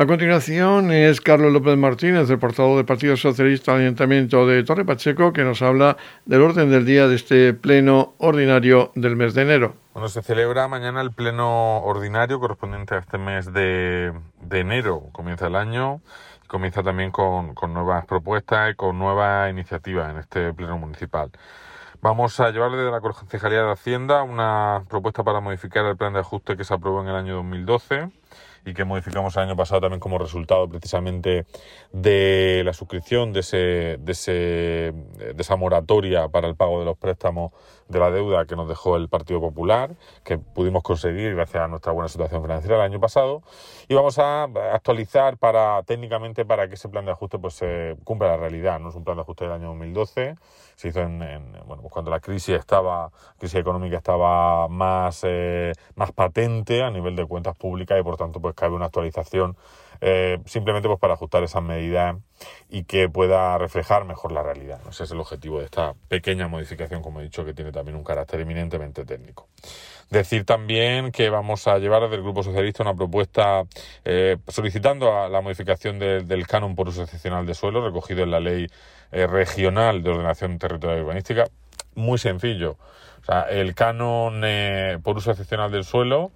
A 0.00 0.06
continuación 0.06 0.90
es 0.92 1.20
Carlos 1.20 1.52
López 1.52 1.76
Martínez, 1.76 2.30
el 2.30 2.38
portavoz 2.38 2.78
del 2.78 2.86
Partido 2.86 3.18
Socialista 3.18 3.74
del 3.74 3.82
Ayuntamiento 3.82 4.46
de 4.46 4.64
Torre 4.64 4.86
Pacheco, 4.86 5.30
que 5.30 5.44
nos 5.44 5.60
habla 5.60 5.98
del 6.24 6.40
orden 6.40 6.70
del 6.70 6.86
día 6.86 7.06
de 7.06 7.16
este 7.16 7.52
pleno 7.52 8.14
ordinario 8.16 8.92
del 8.94 9.16
mes 9.16 9.34
de 9.34 9.42
enero. 9.42 9.74
Bueno, 10.00 10.08
se 10.08 10.22
celebra 10.22 10.66
mañana 10.66 11.02
el 11.02 11.12
pleno 11.12 11.82
ordinario 11.82 12.40
correspondiente 12.40 12.94
a 12.94 13.00
este 13.00 13.18
mes 13.18 13.52
de, 13.52 14.14
enero. 14.50 15.10
Comienza 15.12 15.48
el 15.48 15.56
año 15.56 16.00
y 16.42 16.46
comienza 16.46 16.82
también 16.82 17.10
con, 17.10 17.52
con 17.54 17.74
nuevas 17.74 18.06
propuestas 18.06 18.70
y 18.70 18.76
con 18.76 18.98
nuevas 18.98 19.50
iniciativas 19.50 20.10
en 20.10 20.16
este 20.16 20.54
pleno 20.54 20.78
municipal. 20.78 21.30
Vamos 22.00 22.40
a 22.40 22.50
llevar 22.50 22.70
desde 22.70 22.90
la 22.90 23.02
Concejalía 23.02 23.62
de 23.62 23.72
Hacienda 23.72 24.22
una 24.22 24.84
propuesta 24.88 25.22
para 25.22 25.40
modificar 25.40 25.84
el 25.84 25.98
plan 25.98 26.14
de 26.14 26.20
ajuste 26.20 26.56
que 26.56 26.64
se 26.64 26.72
aprobó 26.72 27.02
en 27.02 27.08
el 27.08 27.16
año 27.16 27.34
2012 27.34 28.08
y 28.64 28.74
que 28.74 28.84
modificamos 28.84 29.36
el 29.36 29.42
año 29.44 29.56
pasado 29.56 29.82
también 29.82 30.00
como 30.00 30.18
resultado 30.18 30.68
precisamente 30.68 31.46
de 31.92 32.62
la 32.64 32.72
suscripción 32.72 33.32
de, 33.32 33.40
ese, 33.40 33.96
de, 34.00 34.12
ese, 34.12 34.32
de 34.32 35.34
esa 35.38 35.56
moratoria 35.56 36.28
para 36.28 36.48
el 36.48 36.56
pago 36.56 36.80
de 36.80 36.84
los 36.84 36.96
préstamos 36.96 37.52
de 37.90 37.98
la 37.98 38.10
deuda 38.10 38.46
que 38.46 38.56
nos 38.56 38.68
dejó 38.68 38.96
el 38.96 39.08
Partido 39.08 39.40
Popular, 39.40 39.96
que 40.24 40.38
pudimos 40.38 40.82
conseguir 40.82 41.34
gracias 41.34 41.64
a 41.64 41.68
nuestra 41.68 41.92
buena 41.92 42.08
situación 42.08 42.40
financiera 42.42 42.76
el 42.76 42.82
año 42.82 43.00
pasado, 43.00 43.42
y 43.88 43.94
vamos 43.94 44.18
a 44.18 44.44
actualizar 44.72 45.36
para 45.36 45.82
técnicamente 45.82 46.44
para 46.44 46.68
que 46.68 46.74
ese 46.74 46.88
plan 46.88 47.04
de 47.04 47.12
ajuste 47.12 47.38
pues 47.38 47.54
se 47.54 47.96
cumpla 48.04 48.28
la 48.28 48.36
realidad. 48.36 48.78
No 48.78 48.90
es 48.90 48.94
un 48.94 49.04
plan 49.04 49.16
de 49.16 49.22
ajuste 49.22 49.44
del 49.44 49.54
año 49.54 49.68
2012, 49.68 50.36
se 50.80 50.88
hizo 50.88 51.00
en, 51.00 51.18
bueno 51.66 51.82
pues 51.82 51.92
cuando 51.92 52.10
la 52.10 52.20
crisis 52.20 52.56
estaba, 52.56 53.10
crisis 53.38 53.60
económica 53.60 53.98
estaba 53.98 54.66
más 54.68 55.20
eh, 55.24 55.72
más 55.94 56.10
patente 56.12 56.82
a 56.82 56.90
nivel 56.90 57.16
de 57.16 57.26
cuentas 57.26 57.54
públicas 57.54 58.00
y 58.00 58.02
por 58.02 58.16
tanto 58.16 58.40
pues 58.40 58.54
cabe 58.54 58.74
una 58.76 58.86
actualización 58.86 59.58
eh, 60.00 60.38
simplemente 60.46 60.88
pues 60.88 60.98
para 60.98 61.12
ajustar 61.12 61.42
esas 61.44 61.62
medidas 61.62 62.16
y 62.70 62.84
que 62.84 63.10
pueda 63.10 63.58
reflejar 63.58 64.06
mejor 64.06 64.32
la 64.32 64.42
realidad. 64.42 64.80
Ese 64.88 65.04
es 65.04 65.10
el 65.10 65.20
objetivo 65.20 65.58
de 65.58 65.66
esta 65.66 65.92
pequeña 66.08 66.48
modificación, 66.48 67.02
como 67.02 67.20
he 67.20 67.24
dicho, 67.24 67.44
que 67.44 67.52
tiene 67.52 67.70
también 67.70 67.96
un 67.96 68.04
carácter 68.04 68.40
eminentemente 68.40 69.04
técnico. 69.04 69.48
Decir 70.08 70.46
también 70.46 71.12
que 71.12 71.28
vamos 71.28 71.68
a 71.68 71.78
llevar 71.78 72.02
desde 72.02 72.16
el 72.16 72.22
Grupo 72.22 72.42
Socialista 72.42 72.82
una 72.82 72.94
propuesta 72.94 73.64
eh, 74.04 74.38
solicitando 74.48 75.28
la 75.28 75.40
modificación 75.42 75.98
del 75.98 76.46
canon 76.46 76.74
por 76.74 76.88
uso 76.88 77.02
excepcional 77.02 77.44
de 77.44 77.54
suelo 77.54 77.84
recogido 77.84 78.22
en 78.22 78.30
la 78.30 78.40
Ley 78.40 78.68
eh, 79.12 79.26
Regional 79.26 80.02
de 80.02 80.10
Ordenación 80.10 80.58
Territorial 80.58 81.02
Urbanística. 81.02 81.44
Muy 81.94 82.18
sencillo. 82.18 82.76
O 83.20 83.24
sea, 83.24 83.42
el 83.42 83.74
canon 83.74 84.42
por 85.02 85.18
uso 85.18 85.30
excepcional 85.30 85.70
del 85.70 85.84
suelo 85.84 86.32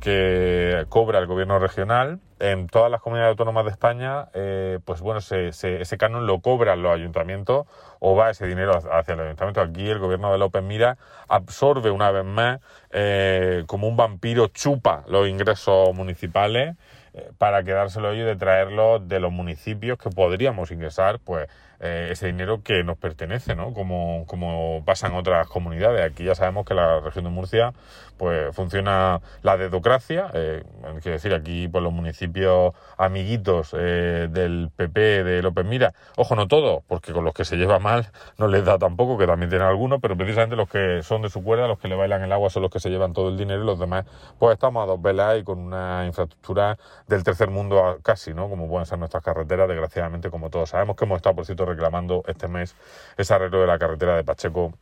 que 0.00 0.84
cobra 0.88 1.18
el 1.18 1.26
gobierno 1.26 1.58
regional. 1.58 2.20
En 2.38 2.68
todas 2.68 2.90
las 2.90 3.00
comunidades 3.00 3.32
autónomas 3.32 3.64
de 3.64 3.70
España, 3.70 4.28
eh, 4.34 4.78
pues 4.84 5.00
bueno, 5.00 5.20
ese 5.20 5.98
canon 5.98 6.26
lo 6.26 6.40
cobran 6.40 6.82
los 6.82 6.92
ayuntamientos 6.94 7.66
o 7.98 8.16
va 8.16 8.30
ese 8.30 8.46
dinero 8.46 8.72
hacia 8.76 9.14
el 9.14 9.20
ayuntamiento. 9.20 9.60
Aquí 9.60 9.88
el 9.88 9.98
gobierno 9.98 10.32
de 10.32 10.38
López 10.38 10.62
Mira 10.62 10.96
absorbe 11.28 11.90
una 11.90 12.10
vez 12.10 12.24
más, 12.24 12.60
eh, 12.90 13.64
como 13.66 13.88
un 13.88 13.96
vampiro, 13.96 14.48
chupa 14.48 15.04
los 15.06 15.28
ingresos 15.28 15.94
municipales 15.94 16.76
eh, 17.12 17.30
para 17.36 17.62
quedárselo 17.62 18.12
ellos 18.12 18.26
de 18.26 18.36
traerlo 18.36 19.00
de 19.00 19.20
los 19.20 19.32
municipios 19.32 19.98
que 19.98 20.10
podríamos 20.10 20.70
ingresar, 20.70 21.18
pues 21.18 21.48
eh, 21.80 22.08
ese 22.12 22.26
dinero 22.26 22.62
que 22.62 22.84
nos 22.84 22.98
pertenece, 22.98 23.54
¿no? 23.54 23.72
Como, 23.72 24.24
como 24.26 24.82
pasa 24.84 25.06
en 25.06 25.14
otras 25.14 25.46
comunidades. 25.48 26.04
Aquí 26.04 26.24
ya 26.24 26.34
sabemos 26.34 26.66
que 26.66 26.74
la 26.74 27.00
región 27.00 27.24
de 27.24 27.30
Murcia 27.30 27.72
pues 28.20 28.54
funciona 28.54 29.22
la 29.42 29.56
dedocracia, 29.56 30.30
eh, 30.34 30.62
quiero 31.00 31.12
decir, 31.12 31.32
aquí 31.32 31.68
pues, 31.68 31.82
los 31.82 31.90
municipios 31.90 32.74
amiguitos 32.98 33.74
eh, 33.74 34.28
del 34.30 34.70
PP 34.76 35.24
de 35.24 35.40
López 35.40 35.64
Mira, 35.64 35.94
ojo, 36.16 36.36
no 36.36 36.46
todos, 36.46 36.82
porque 36.86 37.14
con 37.14 37.24
los 37.24 37.32
que 37.32 37.46
se 37.46 37.56
lleva 37.56 37.78
mal 37.78 38.10
no 38.36 38.46
les 38.46 38.62
da 38.62 38.76
tampoco, 38.76 39.16
que 39.16 39.26
también 39.26 39.48
tienen 39.48 39.66
algunos, 39.66 40.02
pero 40.02 40.18
precisamente 40.18 40.54
los 40.54 40.68
que 40.68 41.02
son 41.02 41.22
de 41.22 41.30
su 41.30 41.42
cuerda, 41.42 41.66
los 41.66 41.78
que 41.78 41.88
le 41.88 41.94
bailan 41.94 42.22
el 42.22 42.30
agua 42.30 42.50
son 42.50 42.60
los 42.60 42.70
que 42.70 42.78
se 42.78 42.90
llevan 42.90 43.14
todo 43.14 43.30
el 43.30 43.38
dinero 43.38 43.62
y 43.62 43.64
los 43.64 43.78
demás, 43.78 44.04
pues 44.38 44.52
estamos 44.52 44.82
a 44.82 44.86
dos 44.86 45.00
velas 45.00 45.38
y 45.38 45.42
con 45.42 45.58
una 45.58 46.04
infraestructura 46.04 46.76
del 47.06 47.24
tercer 47.24 47.48
mundo 47.48 48.00
casi, 48.02 48.34
¿no? 48.34 48.50
Como 48.50 48.68
pueden 48.68 48.84
ser 48.84 48.98
nuestras 48.98 49.22
carreteras, 49.22 49.66
desgraciadamente, 49.66 50.28
como 50.28 50.50
todos 50.50 50.68
sabemos 50.68 50.94
que 50.94 51.06
hemos 51.06 51.16
estado, 51.16 51.36
por 51.36 51.46
cierto, 51.46 51.64
reclamando 51.70 52.22
este 52.26 52.48
mes 52.48 52.76
ese 53.16 53.34
arreglo 53.34 53.60
de 53.60 53.66
la 53.66 53.78
carretera 53.78 54.16
de 54.16 54.24
Pacheco 54.24 54.72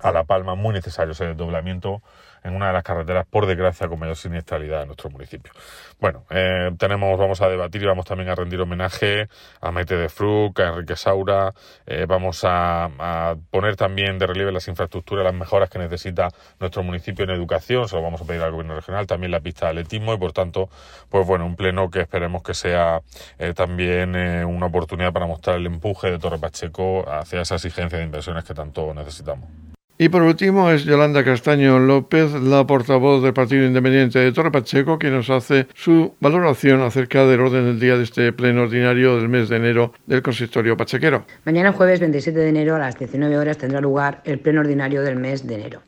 a 0.00 0.12
La 0.12 0.24
Palma, 0.24 0.54
muy 0.54 0.72
necesario 0.72 1.12
ese 1.12 1.26
desdoblamiento 1.26 2.02
en 2.44 2.54
una 2.54 2.68
de 2.68 2.74
las 2.74 2.82
carreteras, 2.84 3.26
por 3.26 3.46
desgracia, 3.46 3.88
con 3.88 3.98
mayor 3.98 4.16
siniestralidad 4.16 4.82
en 4.82 4.88
nuestro 4.88 5.10
municipio. 5.10 5.52
Bueno, 5.98 6.24
eh, 6.30 6.70
tenemos, 6.78 7.18
vamos 7.18 7.40
a 7.40 7.48
debatir 7.48 7.82
y 7.82 7.86
vamos 7.86 8.04
también 8.04 8.28
a 8.28 8.34
rendir 8.34 8.60
homenaje 8.60 9.28
a 9.62 9.70
Maite 9.70 9.96
de 9.96 10.10
Fruc, 10.10 10.60
a 10.60 10.68
Enrique 10.68 10.94
Saura, 10.94 11.54
eh, 11.86 12.04
vamos 12.06 12.42
a, 12.44 13.34
poner 13.50 13.76
también 13.76 14.18
de 14.18 14.26
relieve 14.26 14.52
las 14.52 14.68
infraestructuras, 14.68 15.24
las 15.24 15.34
mejoras 15.34 15.70
que 15.70 15.78
necesita 15.78 16.28
nuestro 16.60 16.82
municipio 16.82 17.24
en 17.24 17.30
educación, 17.30 17.88
se 17.88 17.96
lo 17.96 18.02
vamos 18.02 18.20
a 18.20 18.26
pedir 18.26 18.42
al 18.42 18.50
gobierno 18.50 18.74
regional, 18.74 19.06
también 19.06 19.32
la 19.32 19.40
pista 19.40 19.66
de 19.66 19.72
atletismo 19.72 20.12
y 20.12 20.18
por 20.18 20.32
tanto, 20.32 20.68
pues 21.08 21.26
bueno, 21.26 21.46
un 21.46 21.56
pleno 21.56 21.90
que 21.90 22.00
esperemos 22.00 22.42
que 22.42 22.52
sea 22.52 23.00
eh, 23.38 23.54
también 23.54 24.14
una 24.14 24.66
oportunidad 24.66 25.12
para 25.12 25.26
mostrar 25.26 25.56
el 25.56 25.66
empuje 25.66 26.10
de 26.10 26.18
Torre 26.18 26.38
Pacheco 26.38 27.08
hacia 27.08 27.40
esa 27.40 27.54
exigencia 27.54 27.98
de 27.98 28.04
inversiones 28.04 28.44
que 28.44 28.54
tanto 28.54 28.92
necesitamos. 28.92 29.73
Y 29.96 30.08
por 30.08 30.22
último 30.22 30.72
es 30.72 30.84
Yolanda 30.84 31.22
Castaño 31.22 31.78
López, 31.78 32.32
la 32.32 32.66
portavoz 32.66 33.22
del 33.22 33.32
Partido 33.32 33.64
Independiente 33.64 34.18
de 34.18 34.32
Torre 34.32 34.50
Pacheco, 34.50 34.98
que 34.98 35.08
nos 35.08 35.30
hace 35.30 35.68
su 35.72 36.16
valoración 36.18 36.82
acerca 36.82 37.24
del 37.26 37.38
orden 37.38 37.64
del 37.64 37.78
día 37.78 37.96
de 37.96 38.02
este 38.02 38.32
pleno 38.32 38.62
ordinario 38.62 39.16
del 39.16 39.28
mes 39.28 39.48
de 39.48 39.56
enero 39.56 39.92
del 40.06 40.20
consistorio 40.20 40.76
pachequero. 40.76 41.24
Mañana 41.44 41.70
jueves 41.70 42.00
27 42.00 42.36
de 42.36 42.48
enero 42.48 42.74
a 42.74 42.80
las 42.80 42.98
19 42.98 43.38
horas 43.38 43.56
tendrá 43.56 43.80
lugar 43.80 44.20
el 44.24 44.40
pleno 44.40 44.62
ordinario 44.62 45.00
del 45.02 45.14
mes 45.14 45.46
de 45.46 45.54
enero. 45.54 45.82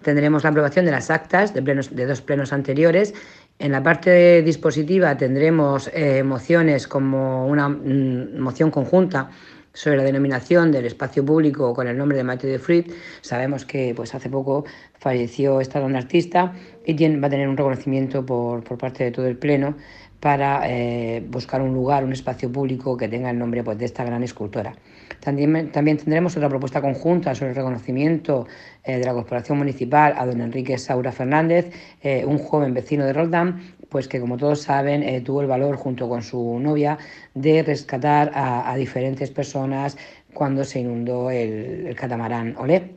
Tendremos 0.00 0.42
la 0.42 0.48
aprobación 0.48 0.86
de 0.86 0.92
las 0.92 1.10
actas 1.10 1.52
de, 1.52 1.60
plenos, 1.60 1.94
de 1.94 2.06
dos 2.06 2.22
plenos 2.22 2.50
anteriores. 2.54 3.12
En 3.58 3.72
la 3.72 3.82
parte 3.82 4.40
dispositiva 4.42 5.18
tendremos 5.18 5.90
eh, 5.92 6.22
mociones 6.22 6.88
como 6.88 7.46
una 7.46 7.68
mm, 7.68 8.38
moción 8.38 8.70
conjunta 8.70 9.28
sobre 9.74 9.98
la 9.98 10.04
denominación 10.04 10.72
del 10.72 10.86
espacio 10.86 11.24
público 11.24 11.74
con 11.74 11.88
el 11.88 11.98
nombre 11.98 12.16
de 12.16 12.24
Mateo 12.24 12.50
de 12.50 12.58
Fruit. 12.58 12.90
Sabemos 13.20 13.66
que 13.66 13.92
pues, 13.94 14.14
hace 14.14 14.30
poco 14.30 14.64
falleció 14.94 15.60
esta 15.60 15.80
gran 15.80 15.96
artista 15.96 16.54
y 16.86 16.94
va 17.18 17.26
a 17.26 17.30
tener 17.30 17.48
un 17.48 17.56
reconocimiento 17.56 18.24
por, 18.24 18.64
por 18.64 18.78
parte 18.78 19.04
de 19.04 19.10
todo 19.10 19.26
el 19.26 19.36
Pleno 19.36 19.76
para 20.24 20.62
eh, 20.64 21.22
buscar 21.28 21.60
un 21.60 21.74
lugar, 21.74 22.02
un 22.02 22.12
espacio 22.14 22.50
público 22.50 22.96
que 22.96 23.08
tenga 23.08 23.28
el 23.28 23.38
nombre 23.38 23.62
pues, 23.62 23.76
de 23.76 23.84
esta 23.84 24.04
gran 24.04 24.22
escultora. 24.22 24.74
También, 25.20 25.70
también 25.70 25.98
tendremos 25.98 26.34
otra 26.34 26.48
propuesta 26.48 26.80
conjunta 26.80 27.34
sobre 27.34 27.50
el 27.50 27.56
reconocimiento 27.56 28.46
eh, 28.84 28.96
de 28.98 29.04
la 29.04 29.12
Corporación 29.12 29.58
Municipal 29.58 30.14
a 30.16 30.24
don 30.24 30.40
Enrique 30.40 30.78
Saura 30.78 31.12
Fernández, 31.12 31.70
eh, 32.02 32.24
un 32.26 32.38
joven 32.38 32.72
vecino 32.72 33.04
de 33.04 33.12
Roldán, 33.12 33.73
pues 33.94 34.08
que 34.08 34.18
como 34.18 34.36
todos 34.36 34.62
saben 34.62 35.04
eh, 35.04 35.20
tuvo 35.20 35.40
el 35.40 35.46
valor 35.46 35.76
junto 35.76 36.08
con 36.08 36.20
su 36.20 36.58
novia 36.58 36.98
de 37.32 37.62
rescatar 37.62 38.32
a, 38.34 38.74
diferentes 38.74 39.30
personas 39.30 39.96
cuando 40.32 40.64
se 40.64 40.80
inundó 40.80 41.30
el, 41.30 41.94
catamarán 41.94 42.56
Olé. 42.56 42.90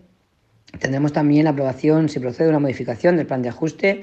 Tendremos 0.80 1.14
también 1.14 1.44
la 1.44 1.52
aprobación, 1.52 2.10
si 2.10 2.20
procede, 2.20 2.50
una 2.50 2.58
modificación 2.58 3.16
del 3.16 3.28
plan 3.28 3.44
de 3.44 3.50
ajuste 3.50 4.02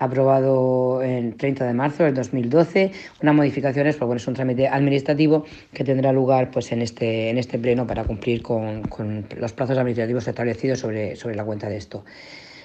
aprobado 0.00 1.02
el 1.02 1.36
30 1.36 1.66
de 1.66 1.72
marzo 1.72 2.02
del 2.02 2.14
2012, 2.14 2.90
unas 3.22 3.34
modificaciones, 3.36 3.96
es 3.96 4.26
un 4.26 4.34
trámite 4.34 4.66
administrativo 4.66 5.44
que 5.72 5.84
tendrá 5.84 6.12
lugar 6.12 6.50
pues, 6.50 6.72
en, 6.72 6.82
este, 6.82 7.30
en 7.30 7.38
este 7.38 7.60
pleno 7.60 7.86
para 7.86 8.02
cumplir 8.02 8.42
con, 8.42 8.82
con 8.82 9.24
los 9.38 9.52
plazos 9.52 9.78
administrativos 9.78 10.26
establecidos 10.26 10.80
sobre, 10.80 11.14
sobre 11.14 11.36
la 11.36 11.44
cuenta 11.44 11.68
de 11.68 11.76
esto 11.76 12.04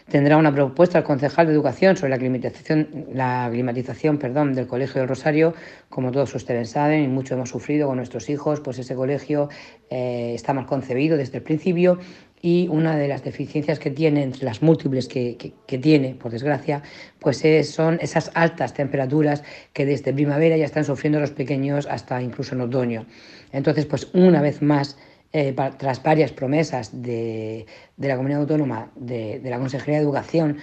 tendrá 0.10 0.38
una 0.38 0.54
propuesta 0.54 0.98
el 0.98 1.04
concejal 1.04 1.48
de 1.48 1.54
Educación 1.54 1.96
sobre 1.96 2.12
la 2.12 2.18
climatización, 2.18 3.08
la 3.14 3.48
climatización 3.52 4.18
perdón, 4.18 4.54
del 4.54 4.68
Colegio 4.68 5.02
del 5.02 5.08
Rosario. 5.08 5.54
Como 5.90 6.12
todos 6.12 6.34
ustedes 6.36 6.72
saben, 6.72 7.04
y 7.04 7.08
mucho 7.08 7.36
hemos 7.36 7.50
sufrido 7.50 7.88
con 7.88 7.98
nuestros 7.98 8.30
hijos, 8.30 8.60
pues 8.60 8.80
ese 8.80 8.96
colegio 8.96 9.50
eh, 9.90 10.34
está 10.36 10.54
mal 10.54 10.66
concebido 10.66 11.18
desde 11.18 11.38
el 11.38 11.44
principio 11.44 12.00
y 12.42 12.68
una 12.70 12.96
de 12.96 13.08
las 13.08 13.24
deficiencias 13.24 13.80
que 13.80 13.92
tiene, 13.92 14.24
entre 14.24 14.46
las 14.46 14.62
múltiples 14.62 15.08
que, 15.08 15.54
tiene, 15.82 16.16
por 16.16 16.32
desgracia, 16.32 16.82
pues 17.20 17.44
son 17.70 18.00
esas 18.02 18.32
altas 18.34 18.74
temperaturas 18.74 19.44
que 19.74 19.86
desde 19.86 20.14
primavera 20.14 20.56
ya 20.56 20.66
están 20.66 20.86
sufriendo 20.86 21.20
los 21.20 21.32
pequeños 21.32 21.86
hasta 21.86 22.22
incluso 22.22 22.56
en 22.56 22.62
otoño. 22.62 23.06
Entonces, 23.52 23.86
pues 23.86 24.08
una 24.14 24.42
vez 24.42 24.62
más, 24.62 24.98
eh, 25.32 25.56
tras 25.78 26.02
varias 26.02 26.32
promesas 26.32 27.02
de, 27.04 27.66
la 27.98 28.16
comunidad 28.16 28.42
autónoma, 28.42 28.92
de, 28.96 29.42
la 29.44 29.60
Consejería 29.60 29.98
de 29.98 30.04
Educación, 30.04 30.58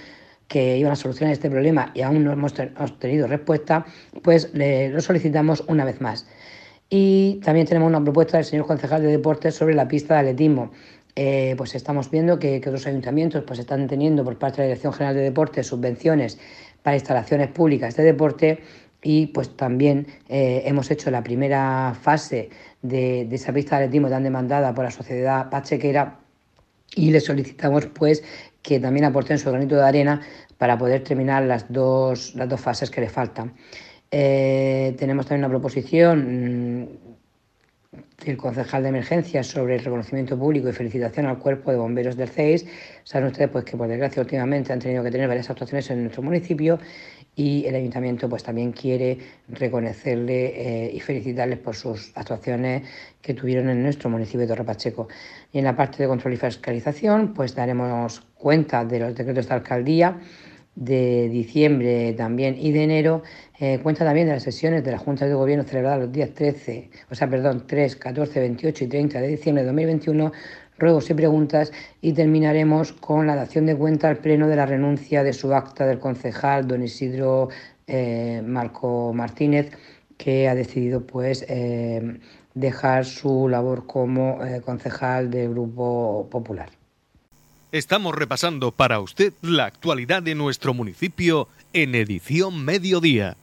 que 0.48 0.76
iban 0.76 0.92
a 0.92 0.96
solucionar 0.96 1.33
este 1.33 1.50
problema 1.50 1.90
y 1.94 2.02
aún 2.02 2.24
no 2.24 2.33
hemos, 2.33 2.55
tenido 2.98 3.26
respuesta, 3.26 3.85
pues 4.22 4.50
lo 4.55 5.00
solicitamos 5.00 5.64
una 5.68 5.85
vez 5.85 6.00
más. 6.00 6.26
Y 6.88 7.40
también 7.44 7.66
tenemos 7.66 7.88
una 7.88 8.02
propuesta 8.02 8.37
del 8.37 8.44
señor 8.44 8.66
concejal 8.66 9.02
de 9.02 9.09
deportes 9.09 9.55
sobre 9.55 9.74
la 9.74 9.88
pista 9.88 10.14
de 10.14 10.20
atletismo. 10.20 10.70
Eh, 11.18 11.55
pues 11.57 11.74
estamos 11.74 12.11
viendo 12.11 12.38
que, 12.38 12.59
otros 12.59 12.87
ayuntamientos 12.87 13.42
pues 13.46 13.59
están 13.59 13.87
teniendo 13.88 14.22
por 14.22 14.38
parte 14.38 14.57
de 14.57 14.62
la 14.62 14.66
Dirección 14.68 14.92
General 14.92 15.14
de 15.14 15.22
Deportes 15.22 15.66
subvenciones 15.66 16.38
para 16.83 16.96
instalaciones 16.96 17.48
públicas 17.48 17.96
de 17.96 18.02
deporte 18.05 18.61
y 19.02 19.29
pues 19.29 19.57
también 19.57 20.07
eh, 20.29 20.62
hemos 20.66 20.90
hecho 20.90 21.11
la 21.11 21.22
primera 21.22 21.96
fase 22.00 22.50
de, 22.88 23.29
esa 23.31 23.53
pista 23.53 23.79
de 23.79 23.85
atletismo 23.85 24.09
tan 24.09 24.22
demandada 24.22 24.75
por 24.75 24.85
la 24.85 24.90
sociedad 24.90 25.51
pachequera 25.51 26.20
y 26.94 27.11
le 27.11 27.20
solicitamos 27.20 27.87
pues 27.87 28.22
que 28.62 28.81
también 28.81 29.05
aporten 29.05 29.38
su 29.38 29.51
granito 29.51 29.77
de 29.77 29.83
arena 29.83 30.20
para 30.59 30.79
poder 30.79 31.05
terminar 31.05 31.42
las 31.44 31.70
dos, 31.72 32.35
las 32.35 32.49
dos 32.49 32.61
fases 32.61 32.90
que 32.90 33.01
le 33.01 33.09
faltan. 33.09 33.55
Eh, 34.11 34.94
tenemos 34.99 35.27
también 35.27 35.44
una 35.44 35.51
proposición 35.51 36.99
del 38.24 38.37
concejal 38.37 38.83
de 38.83 38.88
emergencias 38.88 39.46
sobre 39.46 39.74
el 39.74 39.85
reconocimiento 39.85 40.38
público 40.38 40.68
y 40.68 40.72
felicitación 40.72 41.26
al 41.26 41.38
cuerpo 41.38 41.70
de 41.70 41.76
bomberos 41.76 42.16
del 42.16 42.29
CEIS. 42.29 42.66
Saben 43.05 43.29
ustedes 43.29 43.50
pues, 43.50 43.64
que 43.64 43.76
por 43.76 43.88
desgracia 43.88 44.22
últimamente 44.22 44.72
han 44.72 44.79
tenido 44.79 45.05
que 45.05 45.11
tener 45.11 45.29
varias 45.29 45.50
actuaciones 45.50 45.90
en 45.90 46.02
nuestro 46.02 46.22
municipio 46.22 46.79
y 47.35 47.66
el 47.66 47.74
ayuntamiento 47.74 48.29
pues 48.29 48.42
también 48.42 48.72
quiere 48.72 49.18
reconocerle 49.48 50.87
eh, 50.87 50.90
y 50.94 51.00
felicitarles 51.00 51.59
por 51.59 51.76
sus 51.76 52.11
actuaciones 52.16 52.83
que 53.20 53.35
tuvieron 53.35 53.68
en 53.68 53.83
nuestro 53.83 54.09
municipio 54.09 54.40
de 54.40 54.46
Torre 54.46 54.64
Pacheco. 54.64 55.09
Y 55.52 55.59
en 55.59 55.64
la 55.64 55.76
parte 55.76 56.02
de 56.02 56.09
control 56.09 56.33
y 56.33 56.37
fiscalización 56.38 57.35
pues 57.35 57.55
daremos 57.55 58.22
cuenta 58.35 58.85
de 58.87 59.00
los 59.00 59.14
decretos 59.14 59.48
de 59.48 59.55
alcaldía 59.55 60.18
de 60.76 61.31
diciembre 61.31 62.12
también 62.12 62.57
y 62.59 62.70
de 62.70 62.85
enero, 62.85 63.22
eh, 63.59 63.81
cuenta 63.83 64.05
también 64.05 64.27
de 64.27 64.35
las 64.35 64.42
sesiones 64.42 64.85
de 64.85 64.92
la 64.92 64.99
Junta 64.99 65.27
de 65.27 65.33
Gobierno 65.33 65.64
celebradas 65.64 66.01
los 66.01 66.12
días 66.12 66.31
13, 66.35 66.90
o 67.11 67.14
sea, 67.14 67.29
perdón, 67.29 67.64
3, 67.66 67.97
14, 67.97 68.40
28 68.40 68.85
y 68.85 68.87
30 68.87 69.21
de 69.21 69.29
diciembre 69.29 69.62
de 69.62 69.69
2021, 69.69 70.33
ruegos 70.79 71.09
y 71.09 71.14
preguntas 71.14 71.73
y 72.03 72.12
terminaremos 72.12 72.92
con 72.92 73.27
la 73.27 73.35
dación 73.35 73.64
de 73.64 73.75
cuenta 73.75 74.09
al 74.09 74.19
Pleno 74.19 74.47
de 74.47 74.57
la 74.57 74.66
renuncia 74.66 75.23
de 75.23 75.33
su 75.33 75.55
acta 75.55 75.87
del 75.87 75.99
concejal 75.99 76.69
don 76.69 76.83
Isidro 76.83 77.49
eh, 77.87 78.42
Marco 78.45 79.14
Martínez, 79.14 79.71
que 80.19 80.49
ha 80.49 80.55
decidido 80.55 81.07
pues 81.07 81.47
eh, 81.49 82.19
dejar 82.53 83.07
su 83.07 83.49
labor 83.49 83.87
como 83.87 84.38
concejal 84.64 85.31
del 85.31 85.51
Grupo 85.51 86.29
Popular. 86.31 86.69
Estamos 87.73 88.14
repasando 88.14 88.71
para 88.71 89.01
usted 89.01 89.33
la 89.42 89.64
actualidad 89.64 90.23
de 90.23 90.35
nuestro 90.35 90.73
municipio 90.73 91.49
en 91.73 91.95
edición 91.95 92.64
mediodía. 92.64 93.37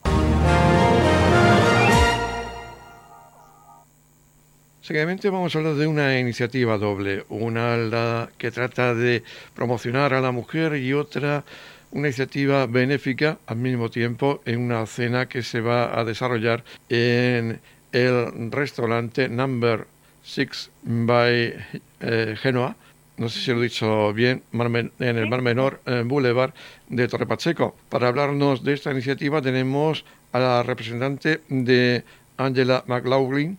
Seguidamente 4.84 5.30
vamos 5.30 5.54
a 5.54 5.58
hablar 5.60 5.76
de 5.76 5.86
una 5.86 6.18
iniciativa 6.20 6.76
doble, 6.76 7.24
una 7.30 8.28
que 8.36 8.50
trata 8.50 8.94
de 8.94 9.22
promocionar 9.54 10.12
a 10.12 10.20
la 10.20 10.30
mujer 10.30 10.76
y 10.76 10.92
otra 10.92 11.42
una 11.90 12.08
iniciativa 12.08 12.66
benéfica 12.66 13.38
al 13.46 13.56
mismo 13.56 13.88
tiempo 13.88 14.42
en 14.44 14.60
una 14.60 14.84
cena 14.84 15.26
que 15.26 15.42
se 15.42 15.62
va 15.62 15.98
a 15.98 16.04
desarrollar 16.04 16.64
en 16.90 17.60
el 17.92 18.52
restaurante 18.52 19.30
Number 19.30 19.86
6 20.22 20.70
by 20.82 21.54
eh, 22.00 22.36
Genoa, 22.42 22.76
no 23.16 23.30
sé 23.30 23.40
si 23.40 23.52
lo 23.52 23.60
he 23.60 23.62
dicho 23.62 24.12
bien, 24.12 24.42
en 24.52 25.16
el 25.16 25.28
Mar 25.30 25.40
Menor 25.40 25.80
Boulevard 26.04 26.52
de 26.90 27.08
Torre 27.08 27.24
Pacheco. 27.24 27.74
Para 27.88 28.08
hablarnos 28.08 28.62
de 28.62 28.74
esta 28.74 28.92
iniciativa 28.92 29.40
tenemos 29.40 30.04
a 30.32 30.38
la 30.38 30.62
representante 30.62 31.40
de 31.48 32.04
Angela 32.36 32.84
McLaughlin, 32.86 33.56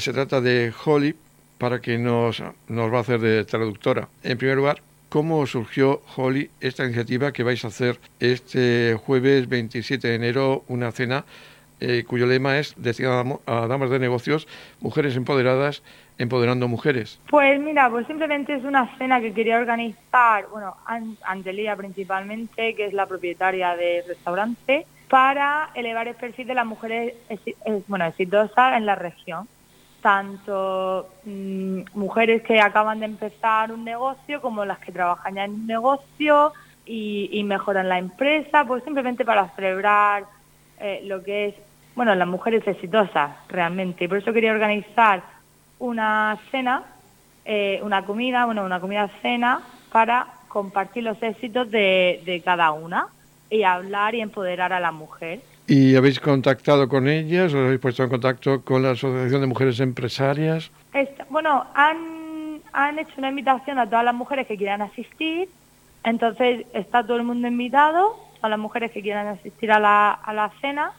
se 0.00 0.12
trata 0.12 0.40
de 0.40 0.72
Holly, 0.84 1.14
para 1.58 1.80
que 1.80 1.98
nos, 1.98 2.42
nos 2.68 2.92
va 2.92 2.98
a 2.98 3.00
hacer 3.00 3.20
de 3.20 3.44
traductora. 3.44 4.08
En 4.22 4.38
primer 4.38 4.56
lugar, 4.56 4.82
¿cómo 5.08 5.46
surgió, 5.46 6.02
Holly, 6.16 6.50
esta 6.60 6.84
iniciativa 6.84 7.32
que 7.32 7.42
vais 7.42 7.64
a 7.64 7.68
hacer 7.68 7.98
este 8.20 8.98
jueves 9.04 9.48
27 9.48 10.08
de 10.08 10.14
enero, 10.14 10.64
una 10.68 10.92
cena 10.92 11.24
eh, 11.78 12.04
cuyo 12.06 12.26
lema 12.26 12.58
es 12.58 12.74
decir 12.78 13.06
a 13.06 13.66
damas 13.66 13.90
de 13.90 13.98
negocios, 13.98 14.48
mujeres 14.80 15.14
empoderadas, 15.16 15.82
empoderando 16.18 16.68
mujeres? 16.68 17.20
Pues 17.28 17.60
mira, 17.60 17.90
pues 17.90 18.06
simplemente 18.06 18.54
es 18.54 18.64
una 18.64 18.96
cena 18.96 19.20
que 19.20 19.34
quería 19.34 19.58
organizar, 19.58 20.46
bueno, 20.50 20.76
Angelía 21.22 21.76
principalmente, 21.76 22.74
que 22.74 22.86
es 22.86 22.94
la 22.94 23.06
propietaria 23.06 23.76
del 23.76 24.06
restaurante, 24.06 24.86
para 25.08 25.70
elevar 25.74 26.08
el 26.08 26.14
perfil 26.16 26.46
de 26.48 26.54
las 26.54 26.66
mujeres 26.66 27.14
bueno, 27.86 28.06
exitosas 28.06 28.76
en 28.76 28.86
la 28.86 28.94
región 28.94 29.46
tanto 30.00 31.08
mm, 31.24 31.80
mujeres 31.94 32.42
que 32.42 32.60
acaban 32.60 33.00
de 33.00 33.06
empezar 33.06 33.72
un 33.72 33.84
negocio 33.84 34.40
como 34.40 34.64
las 34.64 34.78
que 34.78 34.92
trabajan 34.92 35.34
ya 35.34 35.44
en 35.44 35.54
un 35.54 35.66
negocio 35.66 36.52
y, 36.84 37.42
mejoran 37.44 37.88
la 37.88 37.98
empresa, 37.98 38.64
pues 38.64 38.84
simplemente 38.84 39.24
para 39.24 39.48
celebrar 39.56 40.24
eh, 40.78 41.00
lo 41.04 41.24
que 41.24 41.46
es, 41.46 41.54
bueno, 41.96 42.14
las 42.14 42.28
mujeres 42.28 42.66
exitosas 42.66 43.36
realmente. 43.48 44.08
Por 44.08 44.18
eso 44.18 44.32
quería 44.32 44.52
organizar 44.52 45.22
una 45.80 46.38
cena, 46.52 46.84
eh, 47.44 47.80
una 47.82 48.04
comida, 48.04 48.44
bueno, 48.44 48.64
una 48.64 48.80
comida 48.80 49.08
cena 49.20 49.60
para 49.90 50.28
compartir 50.48 51.02
los 51.02 51.20
éxitos 51.22 51.68
de 51.70 52.42
cada 52.44 52.70
una 52.70 53.08
y 53.50 53.62
hablar 53.62 54.14
y 54.14 54.20
empoderar 54.20 54.72
a 54.72 54.80
la 54.80 54.92
mujer. 54.92 55.40
¿Y 55.68 55.96
habéis 55.96 56.20
contactado 56.20 56.88
con 56.88 57.08
ellas 57.08 57.52
o 57.52 57.58
habéis 57.58 57.80
puesto 57.80 58.04
en 58.04 58.08
contacto 58.08 58.62
con 58.62 58.82
la 58.82 58.92
Asociación 58.92 59.40
de 59.40 59.46
Mujeres 59.46 59.80
Empresarias? 59.80 60.70
bueno, 61.28 61.66
han, 61.74 62.60
han 62.72 62.98
hecho 62.98 63.12
una 63.18 63.30
invitación 63.30 63.78
a 63.78 63.86
todas 63.86 64.04
las 64.04 64.14
mujeres 64.14 64.46
que 64.46 64.56
quieran 64.56 64.80
asistir. 64.80 65.48
Entonces 66.04 66.66
está 66.72 67.02
todo 67.02 67.16
el 67.16 67.24
mundo 67.24 67.48
invitado, 67.48 68.16
a 68.42 68.48
las 68.48 68.58
mujeres 68.58 68.92
que 68.92 69.02
quieran 69.02 69.26
asistir 69.26 69.72
a 69.72 69.80
la, 69.80 70.12
a 70.12 70.32
la 70.32 70.50
cena. 70.60 70.92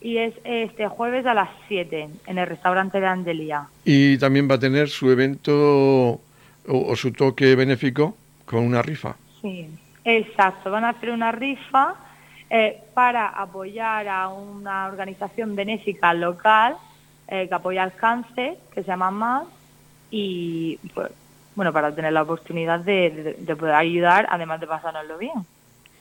Y 0.00 0.16
es 0.16 0.34
este 0.44 0.88
jueves 0.88 1.26
a 1.26 1.34
las 1.34 1.50
7 1.66 2.08
en 2.26 2.38
el 2.38 2.46
restaurante 2.46 3.00
de 3.00 3.06
Andelía. 3.06 3.66
Y 3.84 4.16
también 4.16 4.48
va 4.50 4.54
a 4.54 4.58
tener 4.58 4.88
su 4.88 5.10
evento 5.10 5.52
o, 5.52 6.20
o 6.66 6.96
su 6.96 7.12
toque 7.12 7.54
benéfico 7.56 8.16
con 8.46 8.64
una 8.64 8.80
rifa. 8.80 9.16
Sí, 9.42 9.68
exacto. 10.04 10.70
Van 10.70 10.84
a 10.84 10.90
hacer 10.90 11.10
una 11.10 11.32
rifa 11.32 11.96
eh, 12.50 12.80
para 12.94 13.28
apoyar 13.28 14.08
a 14.08 14.28
una 14.28 14.86
organización 14.86 15.54
benéfica 15.54 16.14
local 16.14 16.76
eh, 17.28 17.46
que 17.48 17.54
apoya 17.54 17.84
el 17.84 17.92
cáncer, 17.92 18.56
que 18.72 18.82
se 18.82 18.88
llama 18.88 19.10
MAS, 19.10 19.46
y 20.10 20.78
pues, 20.94 21.10
bueno, 21.54 21.72
para 21.72 21.94
tener 21.94 22.12
la 22.12 22.22
oportunidad 22.22 22.80
de, 22.80 23.36
de, 23.38 23.56
poder 23.56 23.74
ayudar, 23.74 24.26
además 24.30 24.60
de 24.60 24.66
pasárnoslo 24.66 25.18
bien. 25.18 25.44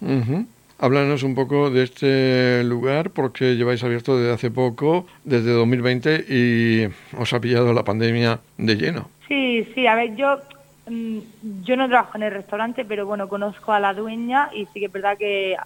Uh 0.02 0.46
Háblanos 0.80 1.24
un 1.24 1.34
poco 1.34 1.72
de 1.72 1.84
este 1.84 2.64
lugar 2.64 3.10
porque 3.10 3.56
lleváis 3.56 3.84
abierto 3.84 4.16
desde 4.16 4.34
hace 4.34 4.52
poco, 4.52 5.08
desde 5.24 5.52
2020, 5.52 6.26
y 6.30 6.88
os 7.18 7.34
ha 7.34 7.40
pillado 7.40 7.74
la 7.74 7.84
pandemia 7.84 8.40
de 8.60 8.76
lleno. 8.76 9.10
Sí, 9.28 9.68
sí, 9.74 9.88
a 9.88 9.96
ver, 9.96 10.16
yo 10.16 10.40
mm, 10.88 11.18
yo 11.64 11.76
no 11.78 11.90
trabajo 11.90 12.18
en 12.18 12.24
el 12.24 12.32
restaurante, 12.32 12.86
pero 12.86 13.08
bueno, 13.08 13.28
conozco 13.28 13.74
a 13.74 13.80
la 13.80 13.96
dueña 13.96 14.52
y 14.54 14.66
sí 14.68 14.80
que 14.80 14.86
es 14.86 14.92
verdad 14.92 15.18
que 15.18 15.58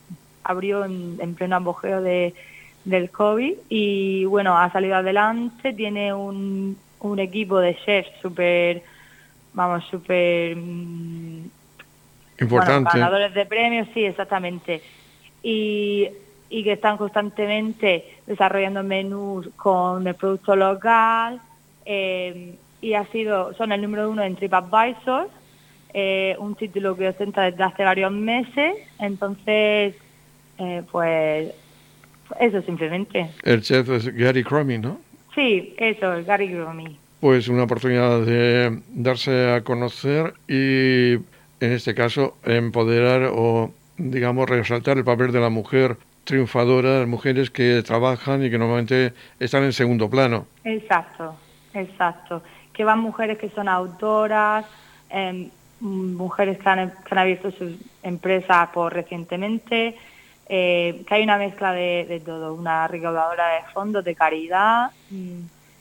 abrió 0.52 0.86
en, 0.86 1.18
en 1.20 1.36
pleno 1.36 1.56
apogeo 1.56 2.02
de, 2.02 2.34
del 2.86 3.10
COVID 3.10 3.54
y 3.70 4.26
bueno, 4.26 4.58
ha 4.58 4.72
salido 4.72 4.96
adelante, 4.96 5.74
tiene 5.74 6.14
un, 6.14 6.78
un 7.00 7.20
equipo 7.20 7.60
de 7.60 7.76
chefs 7.76 8.12
súper, 8.22 8.84
vamos, 9.54 9.84
súper... 9.90 10.56
Mm, 10.56 11.50
Importante. 12.40 12.90
ganadores 12.94 13.34
de 13.36 13.46
premios, 13.46 13.88
sí, 13.94 14.04
exactamente. 14.04 14.82
Y, 15.44 16.08
y 16.50 16.64
que 16.64 16.74
están 16.74 16.98
constantemente 16.98 18.18
desarrollando 18.26 18.84
menús 18.84 19.50
con 19.56 20.06
el 20.08 20.16
producto 20.16 20.56
local 20.56 21.40
eh, 21.86 22.56
y 22.82 22.94
ha 22.94 23.06
sido, 23.06 23.54
son 23.54 23.72
el 23.72 23.82
número 23.82 24.10
uno 24.10 24.24
en 24.24 24.36
TripAdvisor, 24.36 25.30
eh, 25.94 26.36
un 26.40 26.56
título 26.56 26.96
que 26.96 27.10
ostenta 27.10 27.44
desde 27.44 27.64
hace 27.64 27.84
varios 27.84 28.12
meses, 28.12 28.76
entonces, 28.98 29.96
eh, 30.62 30.84
pues, 30.92 31.52
eso 32.40 32.62
simplemente. 32.62 33.32
El 33.44 33.62
chef 33.62 33.90
es 33.90 34.16
Gary 34.16 34.44
Cromie, 34.44 34.78
¿no? 34.78 35.00
Sí, 35.34 35.74
eso, 35.78 36.24
Gary 36.24 36.50
Cromie. 36.50 36.96
Pues 37.20 37.48
una 37.48 37.64
oportunidad 37.64 38.22
de 38.22 38.80
darse 38.94 39.54
a 39.54 39.62
conocer 39.62 40.34
y, 40.48 41.14
en 41.14 41.72
este 41.72 41.96
caso, 41.96 42.38
empoderar 42.44 43.32
o, 43.34 43.72
digamos, 43.98 44.50
resaltar 44.50 44.98
el 44.98 45.04
papel 45.04 45.32
de 45.32 45.40
la 45.40 45.50
mujer 45.50 45.98
triunfadora, 46.24 47.00
las 47.00 47.08
mujeres 47.08 47.50
que 47.50 47.82
trabajan 47.84 48.46
y 48.46 48.52
que 48.52 48.58
normalmente 48.58 49.14
están 49.40 49.64
en 49.64 49.74
segundo 49.74 50.10
plano. 50.10 50.46
Exacto, 50.64 51.36
exacto. 51.74 52.44
Que 52.74 52.84
van 52.84 53.00
mujeres 53.00 53.40
que 53.40 53.50
son 53.50 53.68
autoras, 53.68 54.66
eh, 55.10 55.50
mujeres 55.80 56.60
que 56.60 56.70
han, 56.70 56.92
que 56.92 57.12
han 57.12 57.18
abierto 57.18 57.52
sus 57.52 57.74
empresas 58.04 58.70
por 58.70 58.94
recientemente, 58.94 59.96
eh, 60.54 61.04
que 61.08 61.16
hay 61.16 61.24
una 61.24 61.38
mezcla 61.38 61.72
de, 61.72 62.06
de, 62.10 62.20
todo, 62.20 62.54
una 62.54 62.86
recaudadora 62.86 63.48
de 63.54 63.62
fondos 63.74 64.04
de 64.04 64.16
caridad, 64.16 64.92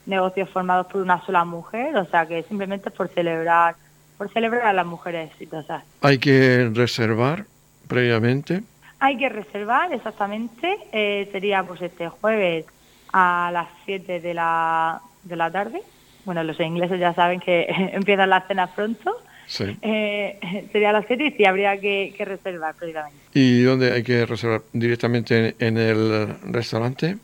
negocios 0.06 0.48
formados 0.48 0.86
por 0.86 1.02
una 1.02 1.20
sola 1.26 1.44
mujer, 1.44 1.96
o 1.96 2.04
sea 2.04 2.24
que 2.26 2.44
simplemente 2.44 2.88
por 2.92 3.08
celebrar, 3.08 3.74
por 4.16 4.32
celebrar 4.32 4.66
a 4.66 4.72
las 4.72 4.86
mujeres 4.86 5.28
exitosas. 5.32 5.82
Hay 6.02 6.18
que 6.18 6.70
reservar 6.72 7.46
previamente. 7.88 8.62
Hay 9.00 9.16
que 9.16 9.28
reservar, 9.28 9.92
exactamente, 9.92 10.78
eh, 10.92 11.28
sería 11.32 11.64
pues 11.64 11.82
este 11.82 12.08
jueves 12.08 12.64
a 13.12 13.50
las 13.52 13.66
7 13.86 14.20
de 14.20 14.34
la, 14.34 15.00
de 15.24 15.34
la 15.34 15.50
tarde. 15.50 15.82
Bueno, 16.24 16.44
los 16.44 16.60
ingleses 16.60 17.00
ya 17.00 17.12
saben 17.12 17.40
que 17.40 17.66
empiezan 17.92 18.30
las 18.30 18.46
cenas 18.46 18.70
pronto. 18.70 19.16
Sí. 19.50 19.76
Eh, 19.82 20.68
sería 20.70 20.90
a 20.90 20.92
las 20.92 21.06
7 21.08 21.26
y 21.26 21.30
sí 21.32 21.44
habría 21.44 21.76
que, 21.80 22.14
que 22.16 22.24
reservar 22.24 22.76
previamente. 22.76 23.18
¿Y 23.34 23.62
dónde 23.62 23.92
hay 23.92 24.04
que 24.04 24.24
reservar? 24.24 24.62
¿Directamente 24.72 25.48
en, 25.48 25.54
en 25.58 25.76
el 25.76 26.36
restaurante? 26.52 27.16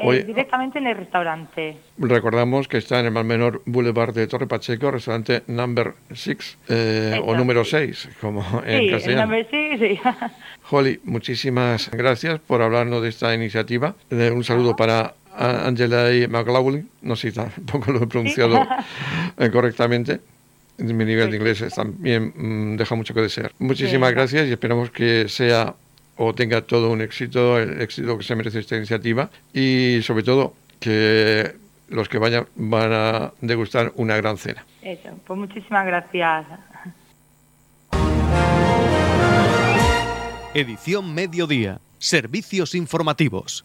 Eh, 0.00 0.24
directamente 0.24 0.78
en 0.80 0.88
el 0.88 0.96
restaurante. 0.96 1.76
Recordamos 1.98 2.66
que 2.66 2.78
está 2.78 2.98
en 2.98 3.06
el 3.06 3.12
Mar 3.12 3.24
Menor 3.24 3.62
Boulevard 3.64 4.12
de 4.12 4.26
Torre 4.26 4.48
Pacheco, 4.48 4.90
restaurante 4.90 5.42
number 5.46 5.94
6 6.12 6.58
eh, 6.68 7.20
o 7.24 7.36
número 7.36 7.64
6, 7.64 8.08
como 8.20 8.42
en 8.66 8.80
sí, 8.80 8.90
castellano. 8.90 9.22
El 9.22 9.28
number 9.28 9.46
six, 9.48 9.80
sí. 9.80 10.00
Holly, 10.70 11.00
muchísimas 11.04 11.90
gracias 11.92 12.40
por 12.40 12.60
hablarnos 12.60 13.02
de 13.02 13.08
esta 13.08 13.32
iniciativa. 13.34 13.94
Eh, 14.10 14.32
un 14.34 14.42
saludo 14.42 14.74
para 14.74 15.14
Angela 15.36 16.12
y 16.12 16.26
McLaughlin, 16.26 16.88
no 17.02 17.14
sé 17.14 17.30
si 17.30 17.36
tampoco 17.36 17.92
lo 17.92 18.02
he 18.02 18.06
pronunciado 18.08 18.66
eh, 19.38 19.50
correctamente. 19.50 20.20
Mi 20.78 21.04
nivel 21.04 21.26
sí. 21.26 21.30
de 21.32 21.36
inglés 21.36 21.74
también 21.74 22.32
mmm, 22.36 22.76
deja 22.76 22.94
mucho 22.94 23.12
que 23.12 23.20
desear. 23.20 23.52
Muchísimas 23.58 24.10
sí. 24.10 24.14
gracias 24.14 24.48
y 24.48 24.52
esperamos 24.52 24.90
que 24.90 25.28
sea 25.28 25.74
o 26.16 26.34
tenga 26.34 26.62
todo 26.62 26.90
un 26.90 27.00
éxito, 27.00 27.58
el 27.58 27.80
éxito 27.80 28.16
que 28.18 28.24
se 28.24 28.34
merece 28.34 28.60
esta 28.60 28.76
iniciativa 28.76 29.30
y 29.52 30.00
sobre 30.02 30.22
todo 30.22 30.54
que 30.80 31.52
los 31.88 32.08
que 32.08 32.18
vayan 32.18 32.46
van 32.54 32.92
a 32.92 33.32
degustar 33.40 33.92
una 33.96 34.16
gran 34.16 34.36
cena. 34.36 34.64
Eso, 34.82 35.10
pues 35.26 35.38
muchísimas 35.38 35.86
gracias. 35.86 36.46
Edición 40.54 41.14
Mediodía. 41.14 41.80
Servicios 41.98 42.74
informativos. 42.74 43.64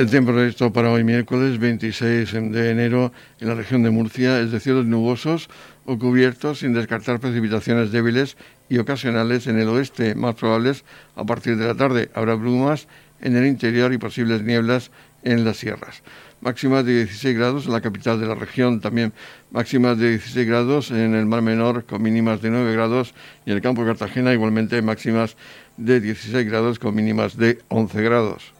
El 0.00 0.08
tiempo 0.08 0.32
previsto 0.32 0.72
para 0.72 0.90
hoy 0.90 1.04
miércoles 1.04 1.58
26 1.58 2.32
de 2.32 2.70
enero 2.70 3.12
en 3.38 3.48
la 3.48 3.54
región 3.54 3.82
de 3.82 3.90
Murcia 3.90 4.40
es 4.40 4.50
de 4.50 4.58
cielos 4.58 4.86
nubosos 4.86 5.50
o 5.84 5.98
cubiertos 5.98 6.60
sin 6.60 6.72
descartar 6.72 7.20
precipitaciones 7.20 7.92
débiles 7.92 8.38
y 8.70 8.78
ocasionales 8.78 9.46
en 9.46 9.58
el 9.58 9.68
oeste, 9.68 10.14
más 10.14 10.36
probables 10.36 10.86
a 11.16 11.26
partir 11.26 11.58
de 11.58 11.66
la 11.66 11.74
tarde. 11.74 12.08
Habrá 12.14 12.34
brumas 12.34 12.88
en 13.20 13.36
el 13.36 13.44
interior 13.44 13.92
y 13.92 13.98
posibles 13.98 14.42
nieblas 14.42 14.90
en 15.22 15.44
las 15.44 15.58
sierras. 15.58 16.02
Máximas 16.40 16.86
de 16.86 17.04
16 17.04 17.36
grados 17.36 17.66
en 17.66 17.72
la 17.72 17.82
capital 17.82 18.18
de 18.18 18.26
la 18.26 18.36
región, 18.36 18.80
también 18.80 19.12
máximas 19.50 19.98
de 19.98 20.12
16 20.12 20.48
grados 20.48 20.90
en 20.92 21.14
el 21.14 21.26
Mar 21.26 21.42
Menor 21.42 21.84
con 21.84 22.00
mínimas 22.00 22.40
de 22.40 22.48
9 22.48 22.72
grados 22.72 23.12
y 23.44 23.50
en 23.50 23.56
el 23.56 23.62
campo 23.62 23.82
de 23.82 23.88
Cartagena 23.88 24.32
igualmente 24.32 24.80
máximas 24.80 25.36
de 25.76 26.00
16 26.00 26.48
grados 26.48 26.78
con 26.78 26.94
mínimas 26.94 27.36
de 27.36 27.58
11 27.68 28.02
grados. 28.02 28.59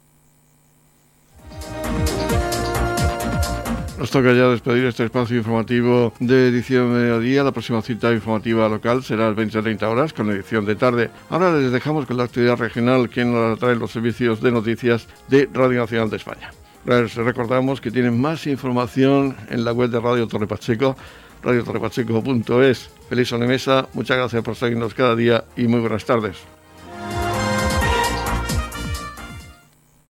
Nos 4.01 4.09
toca 4.09 4.33
ya 4.33 4.47
despedir 4.47 4.85
este 4.85 5.03
espacio 5.03 5.37
informativo 5.37 6.11
de 6.19 6.47
edición 6.47 6.91
de 6.91 7.01
mediodía. 7.01 7.43
La 7.43 7.51
próxima 7.51 7.83
cita 7.83 8.11
informativa 8.11 8.67
local 8.67 9.03
será 9.03 9.27
a 9.27 9.29
las 9.29 9.37
20-30 9.37 9.83
horas 9.83 10.11
con 10.11 10.31
edición 10.31 10.65
de 10.65 10.75
tarde. 10.75 11.11
Ahora 11.29 11.55
les 11.55 11.71
dejamos 11.71 12.07
con 12.07 12.17
la 12.17 12.23
actividad 12.23 12.57
regional 12.57 13.09
que 13.11 13.23
nos 13.23 13.59
trae 13.59 13.75
los 13.75 13.91
servicios 13.91 14.41
de 14.41 14.51
noticias 14.51 15.07
de 15.27 15.47
Radio 15.53 15.81
Nacional 15.81 16.09
de 16.09 16.17
España. 16.17 16.51
Les 16.83 17.13
recordamos 17.13 17.79
que 17.79 17.91
tienen 17.91 18.19
más 18.19 18.47
información 18.47 19.35
en 19.51 19.63
la 19.63 19.71
web 19.71 19.91
de 19.91 19.99
Radio 19.99 20.27
Torre 20.27 20.47
Pacheco 20.47 20.97
radiotorrepacheco.es. 21.43 22.89
Feliz 23.07 23.31
mesa, 23.33 23.87
muchas 23.93 24.17
gracias 24.17 24.41
por 24.41 24.55
seguirnos 24.55 24.95
cada 24.95 25.15
día 25.15 25.43
y 25.55 25.67
muy 25.67 25.79
buenas 25.79 26.05
tardes. 26.05 26.37